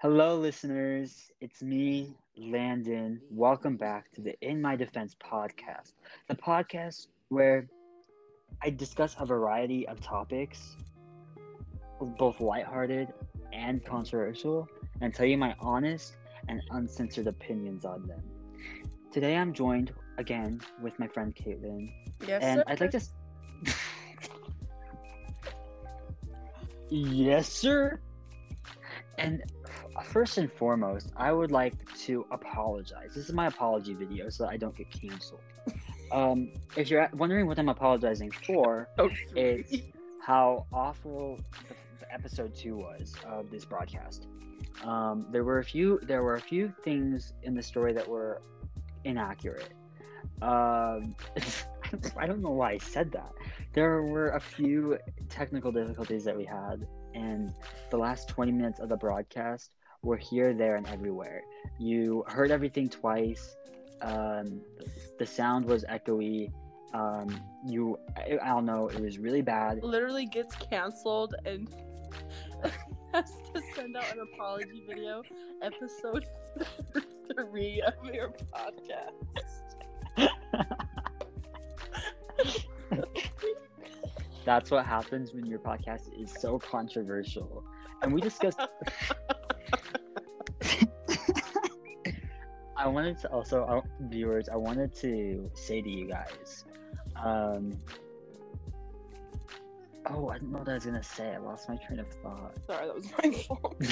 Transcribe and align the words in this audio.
Hello, 0.00 0.36
listeners. 0.36 1.32
It's 1.40 1.60
me, 1.60 2.14
Landon. 2.36 3.20
Welcome 3.32 3.76
back 3.76 4.12
to 4.12 4.20
the 4.20 4.38
In 4.48 4.62
My 4.62 4.76
Defense 4.76 5.16
podcast, 5.20 5.94
the 6.28 6.36
podcast 6.36 7.08
where 7.30 7.66
I 8.62 8.70
discuss 8.70 9.16
a 9.18 9.26
variety 9.26 9.88
of 9.88 10.00
topics, 10.00 10.76
both 12.16 12.40
lighthearted 12.40 13.12
and 13.52 13.84
controversial, 13.84 14.68
and 15.00 15.12
tell 15.12 15.26
you 15.26 15.36
my 15.36 15.56
honest 15.58 16.14
and 16.48 16.62
uncensored 16.70 17.26
opinions 17.26 17.84
on 17.84 18.06
them. 18.06 18.22
Today, 19.10 19.36
I'm 19.36 19.52
joined 19.52 19.92
again 20.18 20.60
with 20.80 20.96
my 21.00 21.08
friend 21.08 21.34
Caitlin, 21.34 21.90
Yes, 22.24 22.44
and 22.44 22.58
sir. 22.58 22.64
I'd 22.68 22.80
like 22.80 22.92
to. 22.92 23.00
yes, 26.88 27.48
sir. 27.48 27.98
And 29.18 29.42
first 30.04 30.38
and 30.38 30.52
foremost, 30.52 31.12
I 31.16 31.32
would 31.32 31.50
like 31.50 31.74
to 32.00 32.26
apologize. 32.30 33.12
This 33.14 33.28
is 33.28 33.32
my 33.32 33.46
apology 33.46 33.94
video, 33.94 34.28
so 34.28 34.44
that 34.44 34.50
I 34.50 34.56
don't 34.56 34.76
get 34.76 34.90
canceled. 34.90 35.40
Um, 36.10 36.52
if 36.74 36.88
you're 36.88 37.06
wondering 37.12 37.46
what 37.46 37.58
I'm 37.58 37.68
apologizing 37.68 38.30
for, 38.30 38.88
Oh, 38.96 39.10
it's 39.36 39.74
how 40.22 40.64
awful 40.72 41.38
the, 41.68 41.74
the 42.00 42.10
episode 42.10 42.54
two 42.54 42.76
was 42.76 43.14
of 43.26 43.50
this 43.50 43.66
broadcast. 43.66 44.26
Um, 44.84 45.26
there 45.30 45.44
were 45.44 45.58
a 45.58 45.64
few. 45.64 46.00
There 46.02 46.22
were 46.22 46.36
a 46.36 46.40
few 46.40 46.72
things 46.82 47.34
in 47.42 47.54
the 47.54 47.62
story 47.62 47.92
that 47.92 48.08
were 48.08 48.40
inaccurate. 49.04 49.74
Um, 50.40 51.14
I 52.16 52.26
don't 52.26 52.40
know 52.40 52.52
why 52.52 52.72
I 52.72 52.78
said 52.78 53.12
that. 53.12 53.32
There 53.74 54.02
were 54.02 54.30
a 54.30 54.40
few 54.40 54.98
technical 55.28 55.72
difficulties 55.72 56.24
that 56.24 56.36
we 56.36 56.44
had, 56.44 56.86
and 57.14 57.52
the 57.90 57.98
last 57.98 58.28
20 58.28 58.52
minutes 58.52 58.80
of 58.80 58.88
the 58.88 58.96
broadcast 58.96 59.72
were 60.02 60.16
here, 60.16 60.54
there, 60.54 60.76
and 60.76 60.86
everywhere. 60.88 61.42
You 61.78 62.24
heard 62.28 62.50
everything 62.50 62.88
twice. 62.88 63.56
Um, 64.00 64.60
the 65.18 65.26
sound 65.26 65.64
was 65.66 65.84
echoey. 65.84 66.52
Um, 66.94 67.40
you, 67.66 67.98
I, 68.16 68.38
I 68.42 68.48
don't 68.48 68.64
know, 68.64 68.88
it 68.88 69.00
was 69.00 69.18
really 69.18 69.42
bad. 69.42 69.82
literally 69.82 70.24
gets 70.24 70.54
canceled 70.56 71.34
and 71.44 71.68
has 73.12 73.30
to 73.52 73.62
send 73.74 73.94
out 73.96 74.10
an 74.12 74.20
apology 74.32 74.84
video. 74.88 75.22
Episode 75.60 76.24
three 77.34 77.82
of 77.82 77.94
your 78.14 78.32
podcast. 78.54 79.12
That's 84.44 84.70
what 84.70 84.86
happens 84.86 85.34
when 85.34 85.44
your 85.44 85.58
podcast 85.58 86.08
is 86.18 86.32
so 86.32 86.58
controversial. 86.58 87.64
And 88.02 88.14
we 88.14 88.20
discussed. 88.22 88.60
I 92.78 92.86
wanted 92.86 93.18
to 93.20 93.28
also, 93.32 93.64
uh, 93.64 93.80
viewers, 94.02 94.48
I 94.48 94.56
wanted 94.56 94.94
to 94.96 95.50
say 95.54 95.82
to 95.82 95.90
you 95.90 96.06
guys. 96.06 96.64
Um, 97.16 97.76
oh, 100.06 100.28
I 100.28 100.38
don't 100.38 100.52
know 100.52 100.60
what 100.60 100.68
I 100.68 100.74
was 100.74 100.84
gonna 100.84 101.02
say. 101.02 101.34
I 101.34 101.38
lost 101.38 101.68
my 101.68 101.76
train 101.76 101.98
of 101.98 102.06
thought. 102.22 102.54
Sorry, 102.68 102.86
that 102.86 102.94
was 102.94 103.10
my 103.22 103.30
fault. 103.48 103.82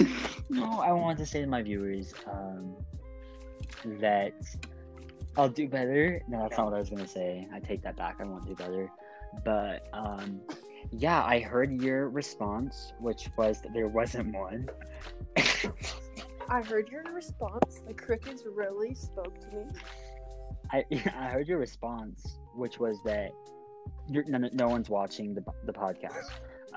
no, 0.50 0.80
I 0.80 0.90
wanted 0.90 1.18
to 1.18 1.26
say 1.26 1.40
to 1.40 1.46
my 1.46 1.62
viewers 1.62 2.12
um, 2.26 2.74
that 4.00 4.34
I'll 5.36 5.48
do 5.48 5.68
better. 5.68 6.20
No, 6.26 6.40
that's 6.40 6.58
not 6.58 6.66
what 6.66 6.74
I 6.74 6.80
was 6.80 6.90
gonna 6.90 7.06
say. 7.06 7.46
I 7.54 7.60
take 7.60 7.82
that 7.82 7.96
back. 7.96 8.16
I 8.18 8.24
won't 8.24 8.46
do 8.46 8.56
better. 8.56 8.90
But 9.44 9.86
um, 9.92 10.40
yeah, 10.90 11.22
I 11.22 11.38
heard 11.38 11.80
your 11.80 12.08
response, 12.08 12.92
which 12.98 13.30
was 13.36 13.60
that 13.62 13.72
there 13.72 13.88
wasn't 13.88 14.34
one. 14.34 14.68
I 16.50 16.62
heard 16.62 16.88
your 16.88 17.02
response. 17.12 17.82
The 17.86 17.92
crickets 17.92 18.44
really 18.46 18.94
spoke 18.94 19.38
to 19.40 19.56
me. 19.56 19.64
I 20.70 20.84
I 21.16 21.28
heard 21.28 21.46
your 21.46 21.58
response, 21.58 22.38
which 22.54 22.78
was 22.78 22.96
that 23.04 23.30
no, 24.08 24.48
no 24.52 24.68
one's 24.68 24.88
watching 24.88 25.34
the 25.34 25.44
the 25.64 25.72
podcast. 25.72 26.30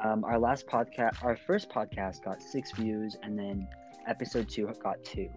Um, 0.04 0.24
our 0.24 0.40
last 0.40 0.68
podcast, 0.68 1.24
our 1.24 1.36
first 1.36 1.70
podcast 1.70 2.24
got 2.24 2.42
six 2.42 2.72
views, 2.72 3.16
and 3.24 3.38
then 3.38 3.68
episode 4.08 4.50
two 4.50 4.72
got 4.84 5.04
two. 5.06 5.30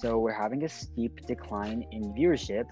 So 0.00 0.18
we're 0.18 0.32
having 0.32 0.64
a 0.64 0.68
steep 0.68 1.26
decline 1.26 1.86
in 1.92 2.12
viewership, 2.14 2.66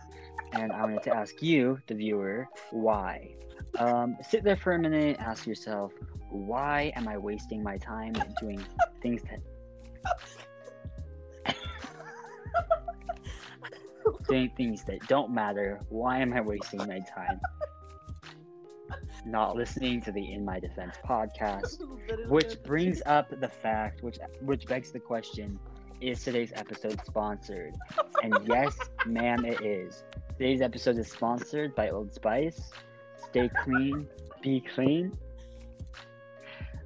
and 0.53 0.73
I 0.73 0.83
wanted 0.83 1.03
to 1.05 1.15
ask 1.15 1.43
you, 1.43 1.79
the 1.87 1.95
viewer, 1.95 2.49
why. 2.71 3.35
Um, 3.79 4.17
sit 4.23 4.45
there 4.45 4.57
for 4.57 4.75
a 4.75 4.79
minute, 4.79 5.17
ask 5.19 5.47
yourself, 5.47 5.93
why 6.31 6.93
am 6.95 7.09
I 7.09 7.19
wasting 7.19 7.63
my 7.63 7.79
time 7.79 8.15
doing 8.41 8.65
things 9.03 9.23
that 9.23 9.41
doing 14.29 14.51
things 14.57 14.85
that 14.85 15.07
don't 15.09 15.31
matter. 15.33 15.81
Why 15.89 16.19
am 16.19 16.33
I 16.33 16.41
wasting 16.41 16.79
my 16.81 17.01
time 17.01 17.41
not 19.25 19.57
listening 19.57 20.01
to 20.03 20.13
the 20.13 20.33
In 20.33 20.45
My 20.45 20.61
Defense 20.61 20.97
podcast? 21.05 21.81
Which 22.29 22.63
brings 22.63 23.03
up 23.07 23.29
the 23.29 23.49
fact, 23.49 24.03
which 24.03 24.19
which 24.41 24.67
begs 24.67 24.93
the 24.93 25.01
question: 25.01 25.59
Is 26.01 26.23
today's 26.23 26.53
episode 26.55 27.01
sponsored? 27.05 27.75
And 28.23 28.39
yes, 28.47 28.77
ma'am, 29.07 29.45
it 29.45 29.61
is. 29.61 30.05
Today's 30.39 30.61
episode 30.61 30.99
is 30.99 31.11
sponsored 31.11 31.75
by 31.75 31.91
Old 31.91 32.13
Spice. 32.13 32.71
Stay 33.29 33.51
clean, 33.65 34.07
be 34.43 34.61
clean. 34.61 35.17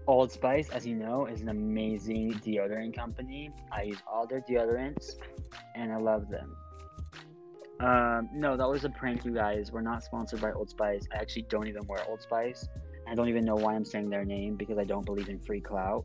Old 0.06 0.32
Spice, 0.32 0.70
as 0.70 0.86
you 0.86 0.96
know, 0.96 1.26
is 1.26 1.40
an 1.40 1.50
amazing 1.50 2.32
deodorant 2.44 2.96
company. 2.96 3.50
I 3.70 3.82
use 3.82 3.98
all 4.10 4.26
their 4.26 4.40
deodorants, 4.40 5.16
and 5.76 5.92
I 5.92 5.98
love 5.98 6.28
them. 6.28 6.56
Um, 7.80 8.28
no, 8.32 8.56
that 8.56 8.68
was 8.68 8.84
a 8.84 8.90
prank, 8.90 9.24
you 9.24 9.32
guys. 9.32 9.72
We're 9.72 9.80
not 9.80 10.04
sponsored 10.04 10.40
by 10.40 10.52
Old 10.52 10.68
Spice. 10.68 11.06
I 11.12 11.16
actually 11.16 11.42
don't 11.42 11.66
even 11.66 11.86
wear 11.86 12.04
Old 12.08 12.20
Spice. 12.20 12.68
I 13.08 13.14
don't 13.14 13.28
even 13.28 13.44
know 13.44 13.56
why 13.56 13.74
I'm 13.74 13.84
saying 13.84 14.10
their 14.10 14.24
name 14.24 14.56
because 14.56 14.78
I 14.78 14.84
don't 14.84 15.06
believe 15.06 15.28
in 15.28 15.38
free 15.38 15.60
clout. 15.60 16.04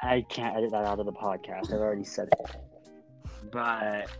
I 0.00 0.22
can't 0.28 0.56
edit 0.56 0.70
that 0.70 0.84
out 0.84 0.98
of 0.98 1.06
the 1.06 1.12
podcast. 1.12 1.72
I've 1.72 1.80
already 1.80 2.04
said 2.04 2.28
it. 2.32 2.56
But 3.52 4.10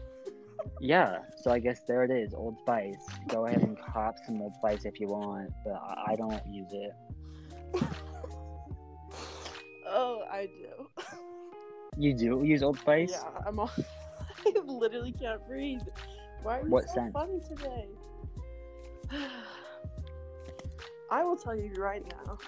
yeah, 0.80 1.20
so 1.42 1.50
I 1.50 1.58
guess 1.58 1.80
there 1.88 2.04
it 2.04 2.10
is, 2.10 2.34
Old 2.34 2.58
Spice. 2.60 3.04
Go 3.28 3.46
ahead 3.46 3.62
and 3.62 3.78
cop 3.78 4.16
some 4.26 4.42
Old 4.42 4.54
Spice 4.56 4.84
if 4.84 5.00
you 5.00 5.08
want, 5.08 5.50
but 5.64 5.72
I 5.72 6.12
I 6.12 6.16
don't 6.16 6.46
use 6.46 6.72
it. 6.72 6.92
Oh, 9.86 10.22
I 10.28 10.46
do. 10.46 11.04
You 11.96 12.14
do 12.14 12.42
use 12.42 12.62
Old 12.62 12.78
Spice? 12.78 13.10
Yeah, 13.12 13.28
I'm 13.46 13.60
all. 13.60 13.70
Literally 14.78 15.12
can't 15.12 15.46
breathe. 15.46 15.80
Why 16.42 16.58
are 16.58 16.64
you 16.64 16.70
What 16.70 16.88
so 16.88 16.94
scent? 16.94 17.12
funny 17.12 17.40
today? 17.40 17.88
I 21.10 21.24
will 21.24 21.36
tell 21.36 21.54
you 21.54 21.72
right 21.78 22.02
now. 22.26 22.38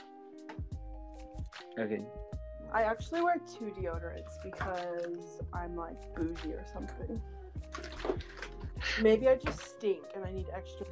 Okay. 1.78 2.02
I 2.72 2.82
actually 2.82 3.22
wear 3.22 3.36
two 3.58 3.66
deodorants 3.66 4.42
because 4.42 5.40
I'm 5.52 5.76
like 5.76 5.96
bougie 6.14 6.52
or 6.52 6.64
something. 6.72 7.20
Maybe 9.00 9.28
I 9.28 9.36
just 9.36 9.60
stink 9.60 10.04
and 10.14 10.24
I 10.24 10.30
need 10.32 10.46
extra 10.54 10.86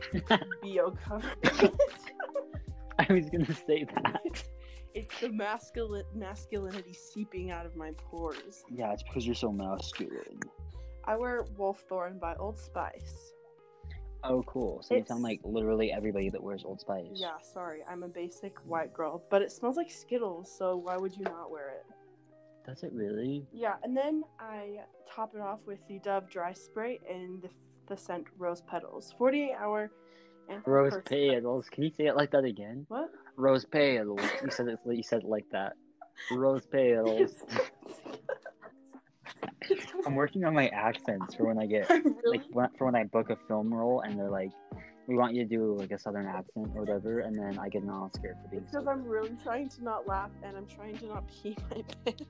BO 0.62 0.96
coverage. 1.06 1.70
I 2.98 3.12
was 3.12 3.28
gonna 3.28 3.52
say 3.54 3.84
that. 3.96 4.44
it's 4.94 5.20
the 5.20 5.30
masculine 5.30 6.04
masculinity 6.14 6.92
seeping 6.92 7.50
out 7.50 7.66
of 7.66 7.74
my 7.76 7.90
pores. 7.98 8.64
Yeah, 8.72 8.92
it's 8.92 9.02
because 9.02 9.26
you're 9.26 9.34
so 9.34 9.50
masculine. 9.50 10.40
I 11.06 11.16
wear 11.16 11.42
Wolf 11.56 11.84
Wolfthorn 11.88 12.18
by 12.18 12.34
Old 12.36 12.58
Spice. 12.58 13.32
Oh, 14.22 14.42
cool. 14.46 14.82
So 14.82 14.94
you 14.94 15.00
It's- 15.00 15.08
sound 15.08 15.22
like 15.22 15.40
literally 15.44 15.92
everybody 15.92 16.30
that 16.30 16.42
wears 16.42 16.64
Old 16.64 16.80
Spice. 16.80 17.10
Yeah, 17.12 17.38
sorry, 17.40 17.84
I'm 17.86 18.02
a 18.02 18.08
basic 18.08 18.58
white 18.66 18.92
girl, 18.94 19.22
but 19.28 19.42
it 19.42 19.52
smells 19.52 19.76
like 19.76 19.90
Skittles, 19.90 20.50
so 20.50 20.76
why 20.78 20.96
would 20.96 21.14
you 21.14 21.24
not 21.24 21.50
wear 21.50 21.68
it? 21.70 21.84
Does 22.66 22.82
it 22.82 22.92
really? 22.94 23.46
Yeah, 23.52 23.74
and 23.82 23.94
then 23.94 24.24
I 24.40 24.80
top 25.06 25.34
it 25.34 25.42
off 25.42 25.60
with 25.66 25.86
the 25.88 25.98
Dove 25.98 26.30
dry 26.30 26.54
spray 26.54 27.00
and 27.08 27.42
the, 27.42 27.50
the 27.88 27.96
scent 27.96 28.26
Rose 28.38 28.62
Petals. 28.62 29.12
48 29.18 29.52
hour 29.58 29.90
and 30.48 30.62
Rose 30.66 30.94
petals. 31.04 31.68
Can 31.68 31.82
you 31.84 31.90
say 31.90 32.06
it 32.06 32.16
like 32.16 32.30
that 32.30 32.44
again? 32.44 32.86
What? 32.88 33.10
Rose 33.36 33.66
petals. 33.66 34.20
You 34.42 34.50
said 34.50 34.68
it. 34.68 34.78
You 34.86 35.02
said 35.02 35.20
it 35.24 35.28
like 35.28 35.44
that. 35.52 35.74
Rose 36.32 36.64
petals. 36.72 37.44
I'm 40.06 40.14
working 40.14 40.44
on 40.44 40.54
my 40.54 40.68
accents 40.68 41.34
for 41.34 41.46
when 41.46 41.58
I 41.58 41.66
get 41.66 41.88
really? 41.90 42.12
like 42.26 42.42
when, 42.52 42.68
for 42.76 42.86
when 42.86 42.94
I 42.96 43.04
book 43.04 43.30
a 43.30 43.36
film 43.48 43.72
role 43.72 44.00
and 44.00 44.18
they're 44.18 44.30
like, 44.30 44.50
"We 45.06 45.16
want 45.16 45.34
you 45.34 45.42
to 45.44 45.48
do 45.48 45.74
like 45.78 45.90
a 45.92 45.98
southern 45.98 46.26
accent 46.26 46.68
or 46.74 46.80
whatever," 46.80 47.20
and 47.20 47.34
then 47.36 47.58
I 47.58 47.68
get 47.68 47.82
an 47.82 47.90
Oscar 47.90 48.36
for 48.42 48.48
being. 48.50 48.64
Because. 48.64 48.86
I'm 48.86 49.04
really 49.06 49.36
trying 49.42 49.68
to 49.70 49.84
not 49.84 50.06
laugh 50.06 50.30
and 50.42 50.56
I'm 50.56 50.66
trying 50.66 50.96
to 50.98 51.06
not 51.06 51.24
pee 51.28 51.56
my 51.70 51.82
pants. 52.04 52.22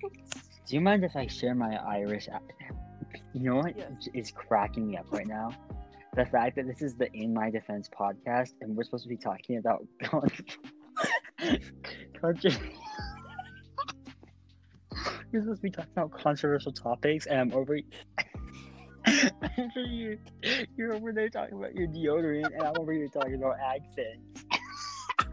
Do 0.66 0.74
you 0.74 0.80
mind 0.80 1.04
if 1.04 1.14
I 1.16 1.26
share 1.26 1.54
my 1.54 1.76
Irish? 1.76 2.28
You 3.32 3.40
know 3.40 3.56
what 3.56 3.76
Yes. 3.76 4.08
is 4.14 4.30
cracking 4.30 4.86
me 4.88 4.96
up 4.96 5.06
right 5.10 5.26
now? 5.26 5.50
The 6.16 6.24
fact 6.26 6.54
that 6.56 6.66
this 6.66 6.80
is 6.80 6.94
the 6.94 7.12
In 7.12 7.34
My 7.34 7.50
Defense 7.50 7.88
podcast 7.90 8.52
and 8.60 8.76
we're 8.76 8.84
supposed 8.84 9.02
to 9.02 9.08
be 9.08 9.16
talking 9.16 9.56
about 9.58 9.84
country. 12.20 12.52
You're 15.34 15.42
supposed 15.42 15.60
to 15.62 15.64
be 15.64 15.70
talking 15.70 15.90
about 15.96 16.12
controversial 16.12 16.70
topics, 16.70 17.26
and 17.26 17.40
I'm 17.40 17.52
over. 17.54 17.76
you, 19.74 20.16
you're 20.76 20.94
over 20.94 21.12
there 21.12 21.28
talking 21.28 21.58
about 21.58 21.74
your 21.74 21.88
deodorant, 21.88 22.54
and 22.54 22.62
I'm 22.62 22.74
over 22.78 22.92
here 22.92 23.08
talking 23.08 23.34
about 23.34 23.56
accents. 23.58 24.44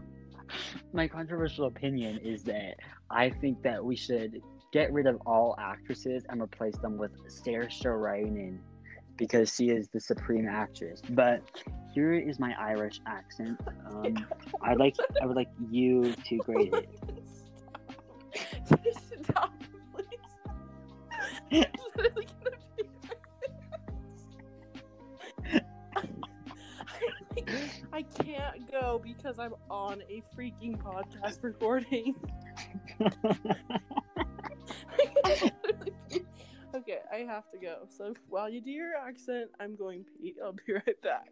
My 0.92 1.06
controversial 1.06 1.66
opinion 1.66 2.18
is 2.18 2.42
that 2.42 2.78
I 3.12 3.30
think 3.30 3.62
that 3.62 3.84
we 3.84 3.94
should 3.94 4.42
get 4.72 4.92
rid 4.92 5.06
of 5.06 5.22
all 5.24 5.54
actresses 5.60 6.24
and 6.28 6.42
replace 6.42 6.76
them 6.78 6.98
with 6.98 7.12
Saoirse 7.28 7.84
Ronan 7.84 8.60
because 9.16 9.54
she 9.54 9.68
is 9.68 9.86
the 9.86 10.00
supreme 10.00 10.48
actress. 10.48 11.00
But 11.10 11.42
here 11.94 12.14
is 12.14 12.40
my 12.40 12.56
Irish 12.58 13.00
accent. 13.06 13.60
Um, 13.88 14.16
I'd 14.62 14.78
like 14.78 14.96
I 15.22 15.26
would 15.26 15.36
like 15.36 15.50
you 15.70 16.12
to 16.24 16.36
grade 16.38 16.74
it. 16.74 16.88
literally 21.52 22.26
gonna 22.44 22.56
be 22.76 22.84
I 27.92 28.02
can't 28.02 28.70
go 28.70 29.00
because 29.02 29.38
I'm 29.38 29.54
on 29.70 30.02
a 30.08 30.22
freaking 30.36 30.78
podcast 30.78 31.42
recording. 31.42 32.14
okay, 36.74 37.00
I 37.12 37.18
have 37.18 37.50
to 37.50 37.58
go. 37.60 37.86
So 37.88 38.14
while 38.28 38.48
you 38.48 38.60
do 38.60 38.70
your 38.70 38.96
accent, 38.96 39.50
I'm 39.60 39.76
going 39.76 40.04
pee. 40.04 40.34
I'll 40.42 40.52
be 40.52 40.72
right 40.72 41.02
back. 41.02 41.28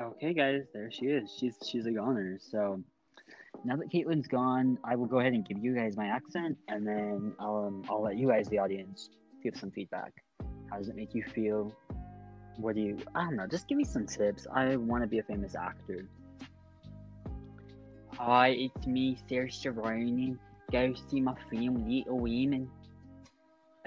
Okay, 0.00 0.32
guys, 0.32 0.62
there 0.72 0.90
she 0.90 1.06
is. 1.06 1.30
She's 1.38 1.56
she's 1.68 1.84
a 1.84 1.92
goner. 1.92 2.38
So 2.40 2.82
now 3.64 3.76
that 3.76 3.90
Caitlin's 3.90 4.26
gone, 4.26 4.78
I 4.84 4.96
will 4.96 5.06
go 5.06 5.20
ahead 5.20 5.32
and 5.32 5.46
give 5.46 5.58
you 5.58 5.74
guys 5.74 5.96
my 5.96 6.06
accent, 6.06 6.56
and 6.68 6.86
then 6.86 7.34
I'll 7.38 7.66
um, 7.66 7.84
I'll 7.88 8.02
let 8.02 8.16
you 8.16 8.28
guys, 8.28 8.48
the 8.48 8.58
audience, 8.58 9.10
give 9.42 9.56
some 9.56 9.70
feedback. 9.70 10.12
How 10.70 10.78
does 10.78 10.88
it 10.88 10.96
make 10.96 11.14
you 11.14 11.22
feel? 11.22 11.74
What 12.56 12.74
do 12.76 12.80
you? 12.80 12.98
I 13.14 13.24
don't 13.24 13.36
know. 13.36 13.46
Just 13.46 13.68
give 13.68 13.76
me 13.76 13.84
some 13.84 14.06
tips. 14.06 14.46
I 14.54 14.76
want 14.76 15.02
to 15.02 15.08
be 15.08 15.18
a 15.18 15.22
famous 15.22 15.54
actor. 15.54 16.06
Hi, 18.16 18.48
it's 18.48 18.86
me, 18.86 19.18
Saoirse 19.30 19.74
Ronan. 19.74 20.38
Go 20.70 20.94
see 21.08 21.20
my 21.20 21.34
film, 21.50 21.88
Little 21.88 22.18
Women. 22.18 22.70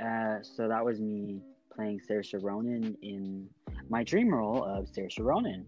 Uh, 0.04 0.38
so 0.42 0.68
that 0.68 0.84
was 0.84 1.00
me 1.00 1.40
playing 1.76 2.00
Saoirse 2.00 2.42
Ronan 2.42 2.96
in 3.02 3.48
my 3.90 4.04
dream 4.04 4.34
role 4.34 4.64
of 4.64 4.86
Saoirse 4.92 5.20
Ronan 5.20 5.66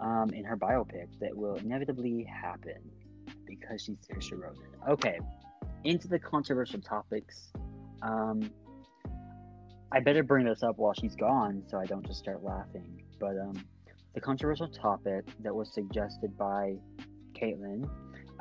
um, 0.00 0.30
in 0.30 0.44
her 0.44 0.56
biopic 0.56 1.08
that 1.20 1.36
will 1.36 1.56
inevitably 1.56 2.24
happen 2.24 2.80
because 3.60 3.82
she's 3.82 3.96
Saoirse 3.98 4.32
Ronan. 4.32 4.56
Okay, 4.88 5.18
into 5.84 6.08
the 6.08 6.18
controversial 6.18 6.80
topics. 6.80 7.52
Um, 8.02 8.50
I 9.92 10.00
better 10.00 10.22
bring 10.22 10.46
this 10.46 10.62
up 10.62 10.78
while 10.78 10.94
she's 10.94 11.14
gone 11.14 11.62
so 11.68 11.78
I 11.78 11.84
don't 11.84 12.06
just 12.06 12.18
start 12.18 12.42
laughing. 12.42 13.02
But 13.20 13.36
um, 13.38 13.62
the 14.14 14.20
controversial 14.20 14.68
topic 14.68 15.26
that 15.40 15.54
was 15.54 15.72
suggested 15.72 16.36
by 16.38 16.76
Caitlin, 17.34 17.88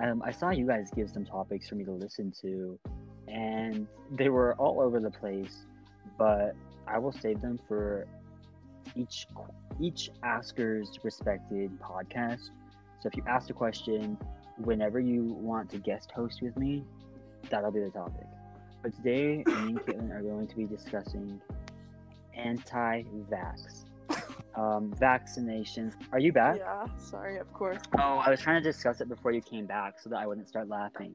um, 0.01 0.21
I 0.25 0.31
saw 0.31 0.51
you 0.51 0.65
guys 0.65 0.89
give 0.95 1.09
some 1.09 1.25
topics 1.25 1.67
for 1.67 1.75
me 1.75 1.83
to 1.83 1.91
listen 1.91 2.33
to, 2.41 2.79
and 3.27 3.87
they 4.11 4.29
were 4.29 4.55
all 4.55 4.79
over 4.79 4.99
the 4.99 5.11
place. 5.11 5.65
But 6.17 6.55
I 6.87 6.97
will 6.99 7.11
save 7.11 7.41
them 7.41 7.59
for 7.67 8.07
each 8.95 9.27
each 9.79 10.09
asker's 10.23 10.99
respected 11.03 11.71
podcast. 11.79 12.49
So 13.01 13.09
if 13.09 13.15
you 13.15 13.23
ask 13.27 13.49
a 13.49 13.53
question, 13.53 14.17
whenever 14.65 14.99
you 14.99 15.23
want 15.23 15.69
to 15.71 15.77
guest 15.77 16.11
host 16.11 16.41
with 16.41 16.57
me, 16.57 16.83
that'll 17.49 17.71
be 17.71 17.79
the 17.79 17.89
topic. 17.89 18.25
But 18.81 18.95
today, 18.95 19.43
me 19.45 19.53
and 19.53 19.79
Caitlin 19.81 20.11
are 20.11 20.21
going 20.21 20.47
to 20.47 20.55
be 20.55 20.65
discussing 20.65 21.39
anti-vax. 22.35 23.85
Um, 24.55 24.93
vaccinations. 24.99 25.93
Are 26.11 26.19
you 26.19 26.33
back? 26.33 26.57
Yeah, 26.57 26.85
sorry, 26.97 27.37
of 27.37 27.51
course. 27.53 27.79
Oh, 27.97 28.17
I 28.17 28.29
was 28.29 28.41
trying 28.41 28.61
to 28.61 28.69
discuss 28.69 28.99
it 28.99 29.07
before 29.07 29.31
you 29.31 29.41
came 29.41 29.65
back 29.65 29.99
so 29.99 30.09
that 30.09 30.17
I 30.17 30.27
wouldn't 30.27 30.49
start 30.49 30.67
laughing. 30.67 31.13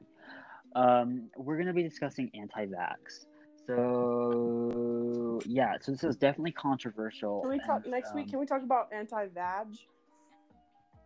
Um, 0.75 1.29
we're 1.37 1.55
going 1.55 1.67
to 1.67 1.73
be 1.73 1.83
discussing 1.83 2.31
anti-vax. 2.33 3.25
So 3.67 5.39
yeah, 5.45 5.75
so 5.81 5.91
this 5.91 6.03
is 6.03 6.15
definitely 6.15 6.53
controversial. 6.53 7.41
Can 7.41 7.49
we 7.49 7.59
talk 7.59 7.83
and, 7.83 7.91
next 7.91 8.15
week? 8.15 8.25
um, 8.25 8.29
Can 8.29 8.39
we 8.39 8.45
talk 8.45 8.63
about 8.63 8.89
anti-vag? 8.93 9.67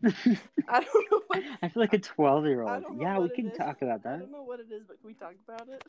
I 0.69 0.81
don't 0.81 1.11
know. 1.11 1.21
What, 1.27 1.43
I 1.63 1.69
feel 1.69 1.83
like 1.83 1.95
a 1.95 1.99
twelve-year-old. 1.99 2.85
Yeah, 2.99 3.19
we 3.19 3.31
can 3.31 3.49
is. 3.49 3.57
talk 3.57 3.83
about 3.83 4.03
that. 4.03 4.15
I 4.15 4.19
don't 4.19 4.33
know 4.33 4.43
what 4.43 4.61
it 4.61 4.67
is, 4.71 4.83
but 4.87 5.01
can 5.01 5.07
we 5.07 5.15
talk 5.15 5.35
about 5.49 5.69
it? 5.69 5.83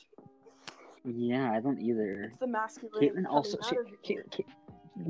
Yeah, 1.03 1.51
I 1.51 1.59
don't 1.59 1.79
either. 1.79 2.23
It's 2.23 2.37
the 2.37 2.47
masculine. 2.47 2.91
Caitlin 2.99 3.25
also, 3.29 3.57
she, 3.61 3.75
Ca- 4.07 4.23
Ca- 4.31 4.45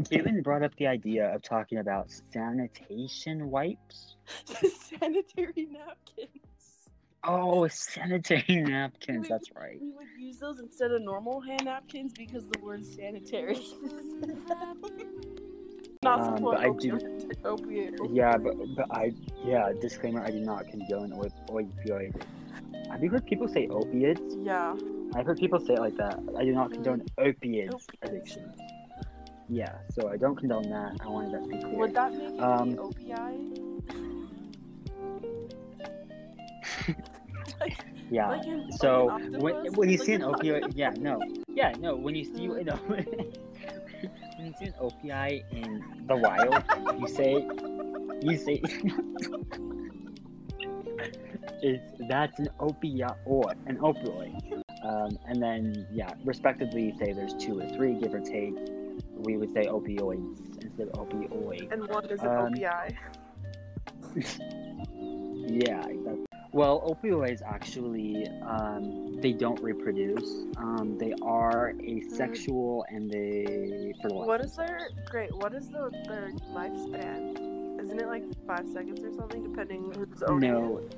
Caitlin 0.03 0.43
brought 0.43 0.63
up 0.63 0.75
the 0.77 0.87
idea 0.87 1.33
of 1.33 1.41
talking 1.41 1.77
about 1.77 2.11
sanitation 2.33 3.49
wipes. 3.49 4.15
sanitary 4.99 5.67
napkins. 5.69 6.89
Oh, 7.23 7.67
sanitary 7.67 8.61
napkins. 8.61 9.21
We- 9.21 9.27
That's 9.29 9.51
right. 9.55 9.79
We 9.79 9.91
would 9.91 10.07
use 10.17 10.39
those 10.39 10.59
instead 10.59 10.91
of 10.91 11.01
normal 11.01 11.41
hand 11.41 11.65
napkins 11.65 12.13
because 12.13 12.47
the 12.49 12.59
word 12.59 12.83
sanitary. 12.83 13.59
Not 16.05 16.19
Um, 16.19 16.35
support 16.35 16.55
but 16.55 16.63
I 16.63 16.69
do, 16.79 16.99
opiate. 17.43 17.93
Yeah, 18.13 18.37
but 18.37 18.53
but 18.77 18.85
I 18.91 19.11
yeah. 19.43 19.71
Disclaimer: 19.81 20.21
I 20.23 20.29
do 20.29 20.39
not 20.39 20.67
condone 20.67 21.11
op- 21.13 21.33
opioid. 21.49 22.13
Have 22.91 23.01
you 23.01 23.09
heard 23.09 23.25
people 23.25 23.47
say 23.47 23.67
opiates? 23.71 24.21
Yeah. 24.43 24.75
I've 25.15 25.25
heard 25.25 25.39
people 25.39 25.59
say 25.59 25.73
it 25.73 25.79
like 25.79 25.97
that. 25.97 26.19
I 26.37 26.43
do 26.45 26.53
not 26.53 26.71
condone 26.71 27.01
opiates 27.17 27.73
Opiates. 27.73 27.87
addiction. 28.03 28.53
Yeah, 29.49 29.73
so 29.95 30.07
I 30.09 30.17
don't 30.17 30.35
condone 30.35 30.69
that. 30.69 30.91
I 31.01 31.07
wanted 31.07 31.31
that 31.33 31.41
to 31.41 31.47
be 31.47 31.57
clear. 31.57 31.77
Would 31.77 31.93
that 31.95 32.13
make 32.13 32.39
Um, 32.39 32.75
OPI? 32.75 33.33
yeah. 38.11 38.27
Like 38.29 38.45
in, 38.45 38.71
So 38.77 39.05
like 39.07 39.23
an 39.23 39.41
when, 39.41 39.55
when 39.73 39.89
you 39.89 39.97
see 39.97 40.13
an 40.13 40.21
an 40.21 40.33
opioid, 40.33 40.73
yeah, 40.75 40.93
no, 40.95 41.19
yeah, 41.55 41.73
no. 41.79 41.95
When 41.95 42.13
you 42.15 42.25
see 42.25 42.41
you 42.43 42.63
know, 42.63 42.77
when 44.37 44.47
you 44.47 44.53
see 44.59 44.65
an 44.65 44.73
OPI 44.81 45.43
in 45.51 45.83
the 46.07 46.15
wild, 46.15 46.63
you 46.99 47.07
say, 47.07 47.47
you 48.21 48.37
say, 48.37 48.61
it's 51.61 51.91
that's 52.09 52.39
an 52.39 52.49
opioid 52.59 53.15
or 53.25 53.51
an 53.65 53.77
opioid, 53.77 54.63
um, 54.83 55.17
and 55.27 55.41
then 55.41 55.87
yeah, 55.91 56.13
respectively, 56.23 56.93
say 56.99 57.13
there's 57.13 57.33
two 57.35 57.59
or 57.59 57.67
three, 57.69 57.95
give 57.95 58.13
or 58.13 58.19
take. 58.19 58.55
We 59.17 59.37
would 59.37 59.53
say 59.53 59.65
opioids 59.67 60.37
instead 60.61 60.89
of 60.89 61.07
opioid. 61.09 61.71
And 61.71 61.87
one 61.87 62.05
is 62.05 62.21
an 62.21 62.27
Um, 62.27 62.53
OPI. 62.53 62.95
Yeah, 65.47 65.85
exactly. 65.87 66.24
Well, 66.55 66.79
opioids 66.89 67.41
actually 67.41 68.29
um, 68.47 69.19
they 69.19 69.33
don't 69.33 69.61
reproduce. 69.61 70.45
Um, 70.55 70.97
they 70.97 71.13
are 71.21 71.73
asexual 71.81 72.85
and 72.87 73.11
they 73.11 73.93
fertilize. 74.01 74.25
What 74.25 74.39
is 74.39 74.55
their 74.55 74.87
great? 75.03 75.35
What 75.35 75.53
is 75.53 75.67
the 75.67 75.91
their 76.07 76.31
lifespan? 76.53 77.83
Isn't 77.83 77.99
it 77.99 78.07
like 78.07 78.23
five 78.47 78.69
seconds 78.69 79.03
or 79.03 79.11
something, 79.11 79.43
depending 79.43 79.91
who's 79.97 80.23
owning 80.23 80.53
No, 80.53 80.77
it? 80.77 80.95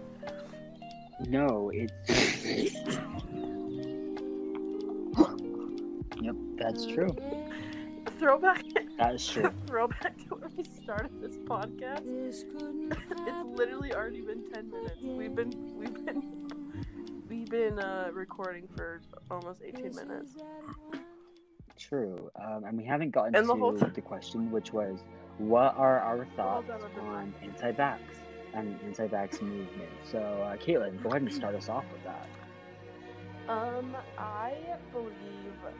no, 1.28 1.72
it's. 1.74 1.92
yep, 6.22 6.36
that's 6.60 6.86
true. 6.86 7.10
Throwback. 8.20 8.64
That 8.98 9.16
is 9.16 9.28
true. 9.28 9.52
Throwback 9.68 10.18
to 10.28 10.36
when 10.36 10.52
we 10.58 10.64
started 10.64 11.12
this 11.22 11.38
podcast. 11.38 12.02
it's 13.28 13.46
literally 13.58 13.94
already 13.94 14.22
been 14.22 14.44
ten 14.52 14.70
minutes. 14.72 14.96
We've 15.02 15.36
been 15.36 15.52
we've 15.78 16.06
been 16.06 17.24
we've 17.30 17.50
been 17.50 17.80
uh, 17.80 18.10
recording 18.14 18.68
for 18.76 19.02
almost 19.30 19.62
eighteen 19.64 19.94
minutes. 19.96 20.34
True. 21.78 22.30
Um, 22.44 22.64
and 22.66 22.76
we 22.78 22.84
haven't 22.84 23.12
gotten 23.12 23.36
And 23.36 23.48
the 23.48 23.54
to 23.54 23.60
whole 23.60 23.74
time- 23.78 23.94
the 23.94 24.02
question, 24.02 24.50
which 24.52 24.74
was, 24.74 24.98
what 25.38 25.78
are 25.78 26.00
our 26.00 26.26
thoughts 26.36 26.68
on, 26.72 27.06
on 27.08 27.34
anti-vax 27.44 28.00
and 28.56 28.80
anti-vax 28.84 29.44
movement? 29.44 29.90
So, 30.12 30.18
uh, 30.20 30.58
Caitlin, 30.58 31.02
go 31.04 31.10
ahead 31.10 31.22
and 31.22 31.32
start 31.32 31.54
us 31.54 31.70
off 31.70 31.86
with 31.92 32.04
that. 32.04 32.28
Um, 33.48 33.96
I 34.18 34.54
believe 34.92 35.14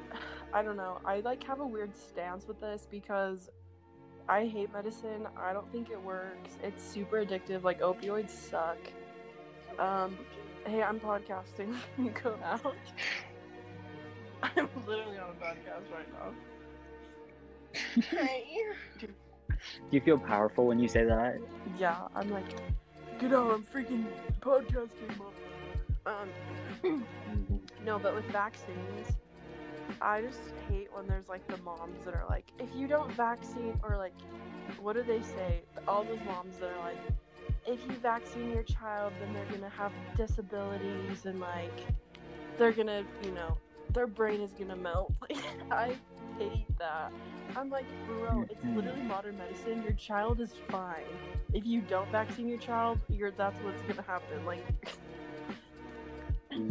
I 0.54 0.62
don't 0.64 0.78
know. 0.78 1.00
I 1.06 1.20
like 1.20 1.44
have 1.44 1.60
a 1.60 1.66
weird 1.68 1.96
stance 1.96 2.48
with 2.48 2.60
this 2.62 2.88
because 2.90 3.50
I 4.30 4.46
hate 4.46 4.72
medicine. 4.74 5.28
I 5.38 5.54
don't 5.54 5.70
think 5.72 5.90
it 5.90 6.02
works. 6.02 6.58
It's 6.64 6.84
super 6.84 7.26
addictive. 7.26 7.64
Like 7.64 7.82
opioids 7.82 8.30
suck. 8.30 8.78
Um, 9.80 10.18
hey, 10.66 10.82
I'm 10.82 11.00
podcasting. 11.00 11.76
you 11.98 12.12
go 12.24 12.36
out. 12.44 12.76
I'm 14.44 14.70
literally 14.88 15.18
on 15.18 15.30
a 15.30 15.44
podcast 15.44 15.92
right 15.94 16.08
now. 16.14 16.34
Hey. 18.02 18.46
Do 19.00 19.08
you 19.92 20.02
feel 20.02 20.18
powerful 20.18 20.66
when 20.68 20.80
you 20.80 20.88
say 20.88 21.04
that? 21.04 21.38
Yeah, 21.80 22.08
I'm 22.16 22.30
like, 22.30 22.46
get 23.20 23.34
out, 23.34 23.52
I'm 23.52 23.64
freaking 23.64 24.06
podcasting, 24.42 25.18
mom. 25.18 25.34
Um, 26.06 26.30
Mhm. 27.30 27.57
No, 27.88 27.98
but 27.98 28.14
with 28.14 28.26
vaccines, 28.26 29.08
I 30.02 30.22
just 30.22 30.42
hate 30.70 30.90
when 30.94 31.08
there's 31.08 31.30
like 31.30 31.48
the 31.48 31.58
moms 31.64 32.04
that 32.04 32.14
are 32.14 32.26
like, 32.30 32.44
if 32.60 32.68
you 32.76 32.86
don't 32.86 33.10
vaccine, 33.14 33.80
or 33.82 33.96
like, 33.96 34.14
what 34.82 34.94
do 34.98 35.04
they 35.04 35.22
say? 35.22 35.62
All 35.88 36.04
those 36.04 36.20
moms 36.26 36.58
that 36.58 36.70
are 36.70 36.84
like, 36.84 36.98
if 37.66 37.80
you 37.90 37.96
vaccine 37.96 38.52
your 38.52 38.64
child, 38.64 39.14
then 39.22 39.34
they're 39.34 39.58
gonna 39.58 39.70
have 39.70 39.94
disabilities 40.18 41.26
and 41.26 41.40
like, 41.40 41.72
they're 42.58 42.74
gonna, 42.74 43.06
you 43.24 43.32
know, 43.32 43.58
their 43.94 44.06
brain 44.06 44.42
is 44.42 44.52
gonna 44.52 44.76
melt. 44.76 45.14
Like, 45.22 45.38
I 45.72 45.96
hate 46.38 46.78
that. 46.78 47.14
I'm 47.56 47.70
like, 47.70 47.86
bro, 48.06 48.46
it's 48.50 48.64
literally 48.66 49.02
modern 49.04 49.38
medicine. 49.38 49.82
Your 49.82 49.94
child 49.94 50.42
is 50.42 50.52
fine. 50.70 51.06
If 51.54 51.66
you 51.66 51.80
don't 51.82 52.12
vaccine 52.12 52.50
your 52.50 52.60
child, 52.60 53.00
you're 53.08 53.32
that's 53.32 53.58
what's 53.62 53.82
gonna 53.84 54.02
happen. 54.06 54.46
Like, 54.46 54.66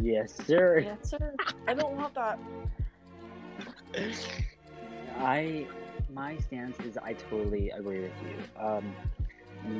Yes, 0.01 0.33
sir. 0.45 0.79
yes, 0.79 1.09
sir. 1.09 1.33
I 1.67 1.73
don't 1.73 1.95
want 1.95 2.13
that. 2.15 2.39
I 5.19 5.67
my 6.13 6.37
stance 6.37 6.79
is 6.81 6.97
I 6.97 7.13
totally 7.13 7.69
agree 7.71 8.01
with 8.01 8.11
you. 8.23 8.63
Um, 8.63 8.95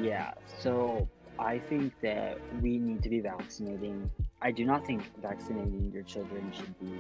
yeah, 0.02 0.34
so 0.60 1.08
I 1.40 1.60
think 1.60 1.94
that 2.02 2.40
we 2.62 2.78
need 2.78 3.04
to 3.04 3.10
be 3.10 3.20
vaccinating. 3.20 4.10
I 4.42 4.52
do 4.52 4.66
not 4.66 4.86
think 4.86 5.04
vaccinating 5.22 5.92
your 5.94 6.04
children 6.04 6.52
should 6.56 6.78
be 6.80 6.92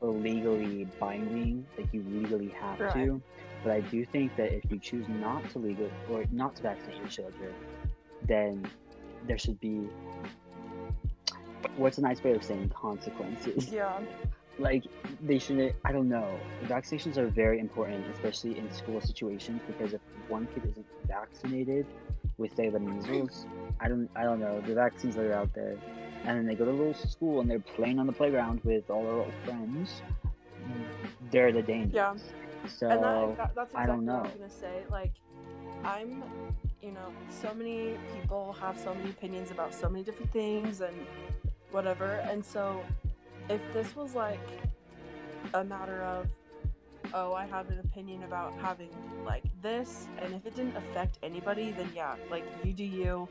legally 0.00 0.86
binding, 0.98 1.66
like 1.78 1.92
you 1.92 2.02
legally 2.08 2.48
have 2.48 2.78
Right. 2.78 2.92
to. 2.94 3.22
But 3.62 3.72
I 3.72 3.80
do 3.80 4.04
think 4.04 4.34
that 4.36 4.52
if 4.52 4.70
you 4.70 4.78
choose 4.78 5.08
not 5.08 5.48
to 5.50 5.58
legal 5.58 5.90
or 6.10 6.24
not 6.32 6.56
to 6.56 6.62
vaccinate 6.62 6.98
your 6.98 7.08
children, 7.08 7.54
then 8.26 8.66
there 9.26 9.38
should 9.38 9.60
be 9.60 9.88
what's 11.76 11.98
a 11.98 12.00
nice 12.00 12.22
way 12.22 12.32
of 12.32 12.42
saying 12.42 12.68
consequences 12.70 13.70
Yeah. 13.72 13.98
like 14.58 14.84
they 15.22 15.38
shouldn't. 15.38 15.74
i 15.84 15.92
don't 15.92 16.08
know 16.08 16.28
vaccinations 16.64 17.16
are 17.16 17.26
very 17.28 17.58
important 17.58 18.04
especially 18.14 18.58
in 18.58 18.70
school 18.72 19.00
situations 19.00 19.60
because 19.66 19.92
if 19.94 20.00
one 20.28 20.46
kid 20.54 20.64
isn't 20.70 20.86
vaccinated 21.06 21.86
with 22.38 22.54
say 22.56 22.68
the 22.68 22.78
measles 22.80 23.46
i 23.80 23.88
don't 23.88 24.08
i 24.16 24.22
don't 24.22 24.40
know 24.40 24.60
the 24.62 24.74
vaccines 24.74 25.14
that 25.16 25.24
are 25.24 25.34
out 25.34 25.52
there 25.54 25.76
and 26.24 26.38
then 26.38 26.46
they 26.46 26.54
go 26.54 26.64
to 26.64 26.70
a 26.70 26.72
little 26.72 26.94
school 26.94 27.40
and 27.40 27.50
they're 27.50 27.58
playing 27.76 27.98
on 27.98 28.06
the 28.06 28.12
playground 28.12 28.60
with 28.64 28.88
all 28.90 29.02
their 29.04 29.12
little 29.14 29.32
friends 29.44 30.02
they're 31.30 31.52
the 31.52 31.62
danger 31.62 31.96
Yeah. 31.96 32.14
so 32.68 32.88
and 32.88 33.02
that, 33.02 33.36
that, 33.36 33.54
that's 33.54 33.74
I 33.74 33.86
don't 33.86 34.06
what 34.06 34.12
I 34.12 34.16
know. 34.18 34.22
was 34.22 34.32
gonna 34.32 34.50
say. 34.50 34.84
Like, 34.90 35.12
I'm, 35.84 36.22
you 36.80 36.92
know, 36.92 37.08
so 37.28 37.52
many 37.54 37.96
people 38.14 38.54
have 38.60 38.78
so 38.78 38.94
many 38.94 39.10
opinions 39.10 39.50
about 39.50 39.74
so 39.74 39.88
many 39.88 40.04
different 40.04 40.30
things 40.32 40.80
and 40.80 40.94
whatever. 41.72 42.24
And 42.30 42.44
so, 42.44 42.82
if 43.48 43.60
this 43.72 43.94
was 43.96 44.14
like 44.14 44.48
a 45.54 45.64
matter 45.64 46.02
of, 46.02 46.26
oh, 47.14 47.34
I 47.34 47.46
have 47.46 47.70
an 47.70 47.80
opinion 47.80 48.22
about 48.24 48.52
having 48.60 48.90
like 49.24 49.44
this, 49.60 50.06
and 50.20 50.34
if 50.34 50.46
it 50.46 50.54
didn't 50.54 50.76
affect 50.76 51.18
anybody, 51.22 51.72
then 51.72 51.90
yeah, 51.94 52.16
like 52.30 52.44
you 52.64 52.72
do 52.72 52.84
you. 52.84 53.28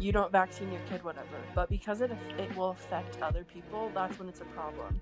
You 0.00 0.12
don't 0.12 0.30
vaccine 0.30 0.70
your 0.70 0.80
kid, 0.88 1.02
whatever. 1.02 1.26
But 1.56 1.68
because 1.68 2.00
it 2.02 2.12
it 2.38 2.54
will 2.56 2.70
affect 2.70 3.20
other 3.20 3.42
people, 3.42 3.90
that's 3.94 4.16
when 4.18 4.28
it's 4.28 4.40
a 4.40 4.44
problem. 4.44 5.00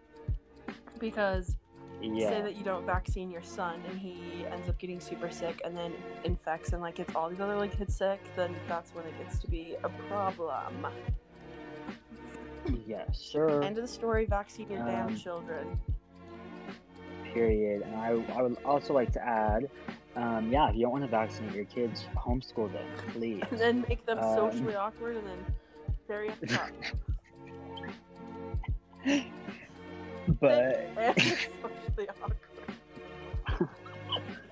Because 0.98 1.56
yeah 2.02 2.28
say 2.28 2.42
that 2.42 2.56
you 2.56 2.64
don't 2.64 2.84
vaccine 2.84 3.30
your 3.30 3.42
son 3.42 3.80
and 3.88 3.98
he 3.98 4.44
ends 4.50 4.68
up 4.68 4.78
getting 4.78 5.00
super 5.00 5.30
sick 5.30 5.62
and 5.64 5.76
then 5.76 5.92
infects 6.24 6.72
and 6.72 6.82
like 6.82 6.96
gets 6.96 7.14
all 7.14 7.28
these 7.28 7.40
other 7.40 7.56
like 7.56 7.76
kids 7.76 7.96
sick, 7.96 8.20
then 8.36 8.54
that's 8.68 8.94
when 8.94 9.04
it 9.06 9.18
gets 9.18 9.38
to 9.38 9.48
be 9.48 9.76
a 9.82 9.88
problem. 10.08 10.86
Yeah 12.86 13.04
sure 13.12 13.62
End 13.62 13.76
of 13.78 13.82
the 13.82 13.88
story. 13.88 14.24
Vaccine 14.26 14.68
your 14.70 14.84
damn 14.84 15.08
Um, 15.08 15.16
children. 15.16 15.78
period. 17.32 17.82
And 17.82 17.96
I, 17.96 18.08
I 18.38 18.42
would 18.42 18.56
also 18.64 18.94
like 18.94 19.12
to 19.12 19.22
add, 19.24 19.68
um, 20.16 20.50
yeah, 20.50 20.68
if 20.70 20.74
you 20.76 20.82
don't 20.82 20.92
want 20.92 21.04
to 21.04 21.10
vaccinate 21.10 21.54
your 21.54 21.66
kids, 21.66 22.06
homeschool 22.16 22.72
them, 22.72 22.86
please. 23.12 23.42
And 23.50 23.60
then 23.64 23.84
make 23.88 24.06
them 24.06 24.18
um, 24.18 24.34
socially 24.36 24.74
awkward 24.74 25.16
and 25.16 25.26
then 25.26 25.44
bury 26.08 26.30
at 26.30 26.40
the 26.40 26.46
top. 26.46 26.70
but 30.40 30.88
socially 30.96 32.08
awkward. 32.22 32.36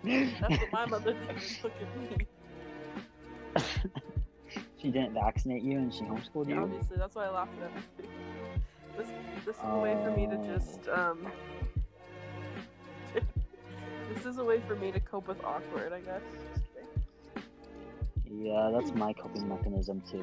That's 0.40 0.60
what 0.60 0.72
my 0.72 0.86
mother 0.86 1.12
did. 1.14 1.36
Look 1.62 1.72
at 1.80 1.88
me. 2.20 2.26
She 4.84 4.90
didn't 4.90 5.14
vaccinate 5.14 5.62
you 5.62 5.78
and 5.78 5.92
she 5.94 6.02
homeschooled 6.02 6.48
you. 6.48 6.60
Obviously, 6.60 6.98
that's 6.98 7.14
why 7.14 7.24
I 7.24 7.30
laughed 7.30 7.52
at 7.58 7.70
everything. 7.70 8.10
This 8.98 9.08
this 9.46 9.56
is 9.56 9.62
a 9.64 9.78
way 9.78 9.96
for 10.04 10.10
me 10.10 10.26
to 10.26 10.36
Oh. 10.36 10.44
just 10.44 10.88
um. 10.88 11.26
this 14.14 14.26
is 14.26 14.36
a 14.36 14.44
way 14.44 14.60
for 14.60 14.76
me 14.76 14.92
to 14.92 15.00
cope 15.00 15.26
with 15.26 15.42
awkward, 15.42 15.94
I 15.94 16.00
guess. 16.00 16.20
Yeah, 18.30 18.70
that's 18.74 18.92
my 18.92 19.14
coping 19.14 19.48
mechanism 19.48 20.02
too. 20.10 20.22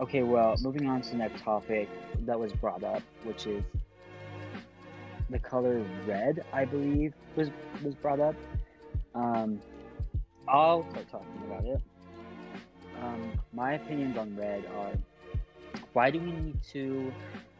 Okay, 0.00 0.24
well, 0.24 0.56
moving 0.62 0.88
on 0.88 1.02
to 1.02 1.10
the 1.10 1.16
next 1.16 1.42
topic 1.42 1.88
that 2.26 2.38
was 2.38 2.52
brought 2.52 2.82
up, 2.82 3.02
which 3.22 3.46
is 3.46 3.62
the 5.30 5.38
color 5.38 5.84
red. 6.06 6.44
I 6.52 6.64
believe 6.64 7.14
was 7.36 7.50
was 7.84 7.94
brought 7.94 8.18
up. 8.18 8.34
Um, 9.14 9.60
I'll 10.48 10.88
start 10.90 11.08
talking 11.08 11.42
about 11.46 11.64
it. 11.66 11.80
My 13.52 13.74
opinions 13.74 14.16
on 14.16 14.36
red 14.36 14.64
are: 14.76 14.92
why 15.92 16.10
do 16.10 16.18
we 16.20 16.32
need 16.32 16.62
to 16.72 17.12